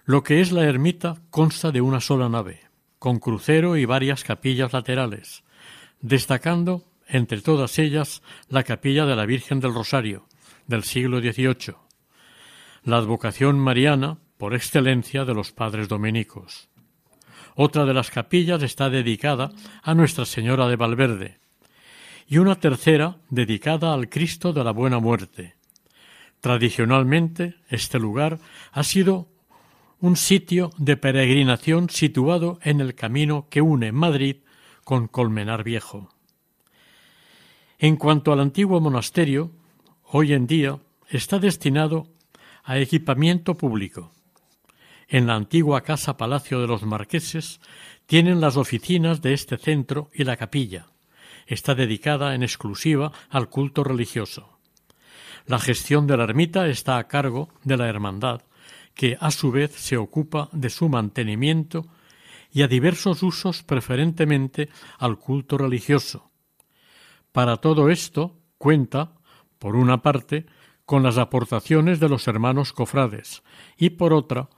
Lo 0.04 0.22
que 0.22 0.42
es 0.42 0.52
la 0.52 0.64
ermita 0.64 1.16
consta 1.30 1.72
de 1.72 1.80
una 1.80 2.00
sola 2.00 2.28
nave, 2.28 2.60
con 2.98 3.18
crucero 3.18 3.74
y 3.76 3.86
varias 3.86 4.22
capillas 4.22 4.74
laterales, 4.74 5.44
destacando 6.00 6.84
entre 7.08 7.40
todas 7.40 7.78
ellas 7.78 8.22
la 8.50 8.64
capilla 8.64 9.06
de 9.06 9.16
la 9.16 9.24
Virgen 9.24 9.60
del 9.60 9.72
Rosario, 9.72 10.26
del 10.66 10.84
siglo 10.84 11.20
XVIII, 11.20 11.76
la 12.84 12.98
advocación 12.98 13.58
mariana 13.58 14.18
por 14.36 14.54
excelencia 14.54 15.24
de 15.24 15.34
los 15.34 15.52
padres 15.52 15.88
dominicos. 15.88 16.68
Otra 17.54 17.86
de 17.86 17.94
las 17.94 18.10
capillas 18.10 18.62
está 18.62 18.90
dedicada 18.90 19.52
a 19.82 19.94
Nuestra 19.94 20.26
Señora 20.26 20.68
de 20.68 20.76
Valverde, 20.76 21.38
y 22.26 22.36
una 22.36 22.56
tercera 22.56 23.16
dedicada 23.30 23.94
al 23.94 24.10
Cristo 24.10 24.52
de 24.52 24.62
la 24.62 24.72
Buena 24.72 24.98
Muerte. 24.98 25.57
Tradicionalmente, 26.40 27.56
este 27.68 27.98
lugar 27.98 28.38
ha 28.72 28.84
sido 28.84 29.28
un 30.00 30.16
sitio 30.16 30.70
de 30.78 30.96
peregrinación 30.96 31.90
situado 31.90 32.60
en 32.62 32.80
el 32.80 32.94
camino 32.94 33.48
que 33.50 33.60
une 33.60 33.90
Madrid 33.90 34.36
con 34.84 35.08
Colmenar 35.08 35.64
Viejo. 35.64 36.14
En 37.78 37.96
cuanto 37.96 38.32
al 38.32 38.40
antiguo 38.40 38.80
monasterio, 38.80 39.50
hoy 40.04 40.32
en 40.32 40.46
día 40.46 40.78
está 41.08 41.38
destinado 41.38 42.08
a 42.62 42.78
equipamiento 42.78 43.56
público. 43.56 44.12
En 45.08 45.26
la 45.26 45.34
antigua 45.34 45.80
casa 45.80 46.16
Palacio 46.16 46.60
de 46.60 46.66
los 46.66 46.82
Marqueses 46.82 47.60
tienen 48.06 48.40
las 48.40 48.56
oficinas 48.56 49.22
de 49.22 49.32
este 49.32 49.56
centro 49.56 50.10
y 50.12 50.24
la 50.24 50.36
capilla. 50.36 50.86
Está 51.46 51.74
dedicada 51.74 52.34
en 52.34 52.42
exclusiva 52.42 53.12
al 53.30 53.48
culto 53.48 53.82
religioso. 53.82 54.57
La 55.48 55.58
gestión 55.58 56.06
de 56.06 56.14
la 56.18 56.24
ermita 56.24 56.68
está 56.68 56.98
a 56.98 57.08
cargo 57.08 57.48
de 57.64 57.78
la 57.78 57.88
Hermandad, 57.88 58.42
que 58.94 59.16
a 59.18 59.30
su 59.30 59.50
vez 59.50 59.72
se 59.72 59.96
ocupa 59.96 60.50
de 60.52 60.68
su 60.68 60.90
mantenimiento 60.90 61.86
y 62.52 62.60
a 62.60 62.68
diversos 62.68 63.22
usos 63.22 63.62
preferentemente 63.62 64.68
al 64.98 65.18
culto 65.18 65.56
religioso, 65.56 66.30
para 67.32 67.56
todo 67.56 67.88
esto 67.88 68.36
cuenta, 68.58 69.12
por 69.58 69.74
una 69.74 70.02
parte, 70.02 70.44
con 70.84 71.02
las 71.02 71.16
aportaciones 71.16 71.98
de 71.98 72.10
los 72.10 72.28
hermanos 72.28 72.74
cofrades 72.74 73.42
y, 73.78 73.90
por 73.90 74.12
otra, 74.12 74.50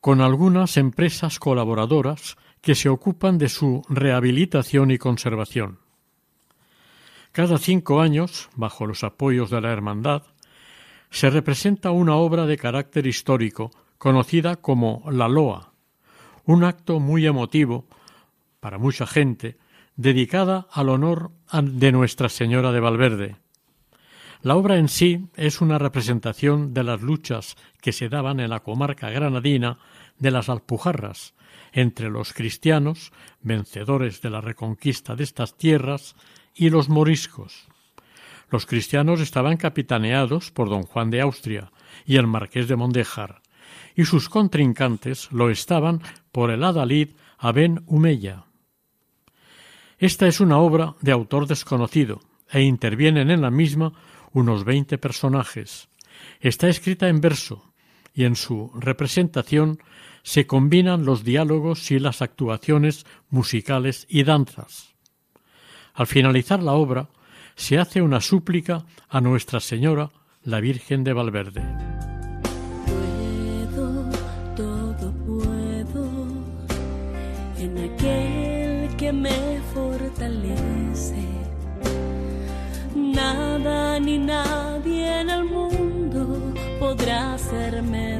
con 0.00 0.20
algunas 0.20 0.76
empresas 0.76 1.40
colaboradoras 1.40 2.36
que 2.60 2.76
se 2.76 2.88
ocupan 2.88 3.36
de 3.36 3.48
su 3.48 3.82
rehabilitación 3.88 4.92
y 4.92 4.98
conservación. 4.98 5.87
Cada 7.32 7.58
cinco 7.58 8.00
años, 8.00 8.48
bajo 8.56 8.86
los 8.86 9.04
apoyos 9.04 9.50
de 9.50 9.60
la 9.60 9.70
Hermandad, 9.70 10.22
se 11.10 11.30
representa 11.30 11.90
una 11.90 12.16
obra 12.16 12.46
de 12.46 12.58
carácter 12.58 13.06
histórico 13.06 13.70
conocida 13.98 14.56
como 14.56 15.04
la 15.10 15.28
Loa, 15.28 15.72
un 16.44 16.64
acto 16.64 17.00
muy 17.00 17.26
emotivo 17.26 17.86
para 18.60 18.78
mucha 18.78 19.06
gente 19.06 19.58
dedicada 19.96 20.66
al 20.70 20.88
honor 20.88 21.32
de 21.52 21.92
Nuestra 21.92 22.28
Señora 22.28 22.72
de 22.72 22.80
Valverde. 22.80 23.36
La 24.42 24.54
obra 24.54 24.78
en 24.78 24.88
sí 24.88 25.26
es 25.34 25.60
una 25.60 25.78
representación 25.78 26.72
de 26.72 26.84
las 26.84 27.02
luchas 27.02 27.56
que 27.80 27.92
se 27.92 28.08
daban 28.08 28.38
en 28.38 28.50
la 28.50 28.60
comarca 28.60 29.10
granadina 29.10 29.78
de 30.18 30.30
las 30.30 30.48
Alpujarras 30.48 31.34
entre 31.72 32.08
los 32.08 32.32
cristianos, 32.32 33.12
vencedores 33.42 34.22
de 34.22 34.30
la 34.30 34.40
reconquista 34.40 35.16
de 35.16 35.24
estas 35.24 35.56
tierras, 35.56 36.14
y 36.58 36.70
los 36.70 36.88
moriscos. 36.88 37.68
Los 38.50 38.66
cristianos 38.66 39.20
estaban 39.20 39.56
capitaneados 39.56 40.50
por 40.50 40.68
don 40.68 40.82
Juan 40.82 41.10
de 41.10 41.20
Austria 41.20 41.70
y 42.04 42.16
el 42.16 42.26
marqués 42.26 42.66
de 42.66 42.76
Mondejar, 42.76 43.42
y 43.94 44.04
sus 44.04 44.28
contrincantes 44.28 45.30
lo 45.30 45.50
estaban 45.50 46.02
por 46.32 46.50
el 46.50 46.64
adalid 46.64 47.10
Aben 47.38 47.84
Humeya. 47.86 48.44
Esta 49.98 50.26
es 50.26 50.40
una 50.40 50.58
obra 50.58 50.94
de 51.00 51.12
autor 51.12 51.46
desconocido 51.46 52.20
e 52.50 52.62
intervienen 52.62 53.30
en 53.30 53.42
la 53.42 53.50
misma 53.50 53.92
unos 54.32 54.64
veinte 54.64 54.98
personajes. 54.98 55.88
Está 56.40 56.68
escrita 56.68 57.08
en 57.08 57.20
verso 57.20 57.72
y 58.14 58.24
en 58.24 58.34
su 58.34 58.72
representación 58.74 59.78
se 60.22 60.46
combinan 60.46 61.04
los 61.04 61.24
diálogos 61.24 61.90
y 61.90 61.98
las 61.98 62.22
actuaciones 62.22 63.06
musicales 63.30 64.06
y 64.08 64.24
danzas. 64.24 64.97
Al 65.98 66.06
finalizar 66.06 66.62
la 66.62 66.74
obra, 66.74 67.08
se 67.56 67.76
hace 67.76 68.00
una 68.00 68.20
súplica 68.20 68.84
a 69.08 69.20
Nuestra 69.20 69.58
Señora, 69.58 70.10
la 70.44 70.60
Virgen 70.60 71.02
de 71.02 71.12
Valverde. 71.12 71.60
Puedo, 72.86 74.08
todo 74.54 75.12
puedo, 75.26 76.08
en 77.58 77.78
aquel 77.78 78.96
que 78.96 79.12
me 79.12 79.60
fortalece. 79.74 81.26
Nada 82.94 83.98
ni 83.98 84.18
nadie 84.18 85.20
en 85.22 85.30
el 85.30 85.44
mundo 85.46 86.54
podrá 86.78 87.34
hacerme 87.34 88.17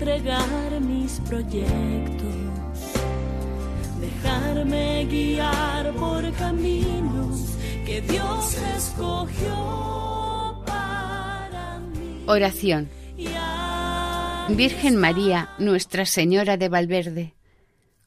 entregar 0.00 0.80
mis 0.80 1.20
proyectos, 1.28 2.34
dejarme 4.00 5.04
guiar 5.04 5.92
por 5.92 6.32
caminos 6.36 7.58
que 7.84 8.00
Dios 8.00 8.56
escogió 8.78 10.62
para 10.64 11.80
mí. 11.80 12.24
Oración. 12.26 12.88
Virgen 14.48 14.96
María, 14.96 15.50
Nuestra 15.58 16.06
Señora 16.06 16.56
de 16.56 16.70
Valverde, 16.70 17.34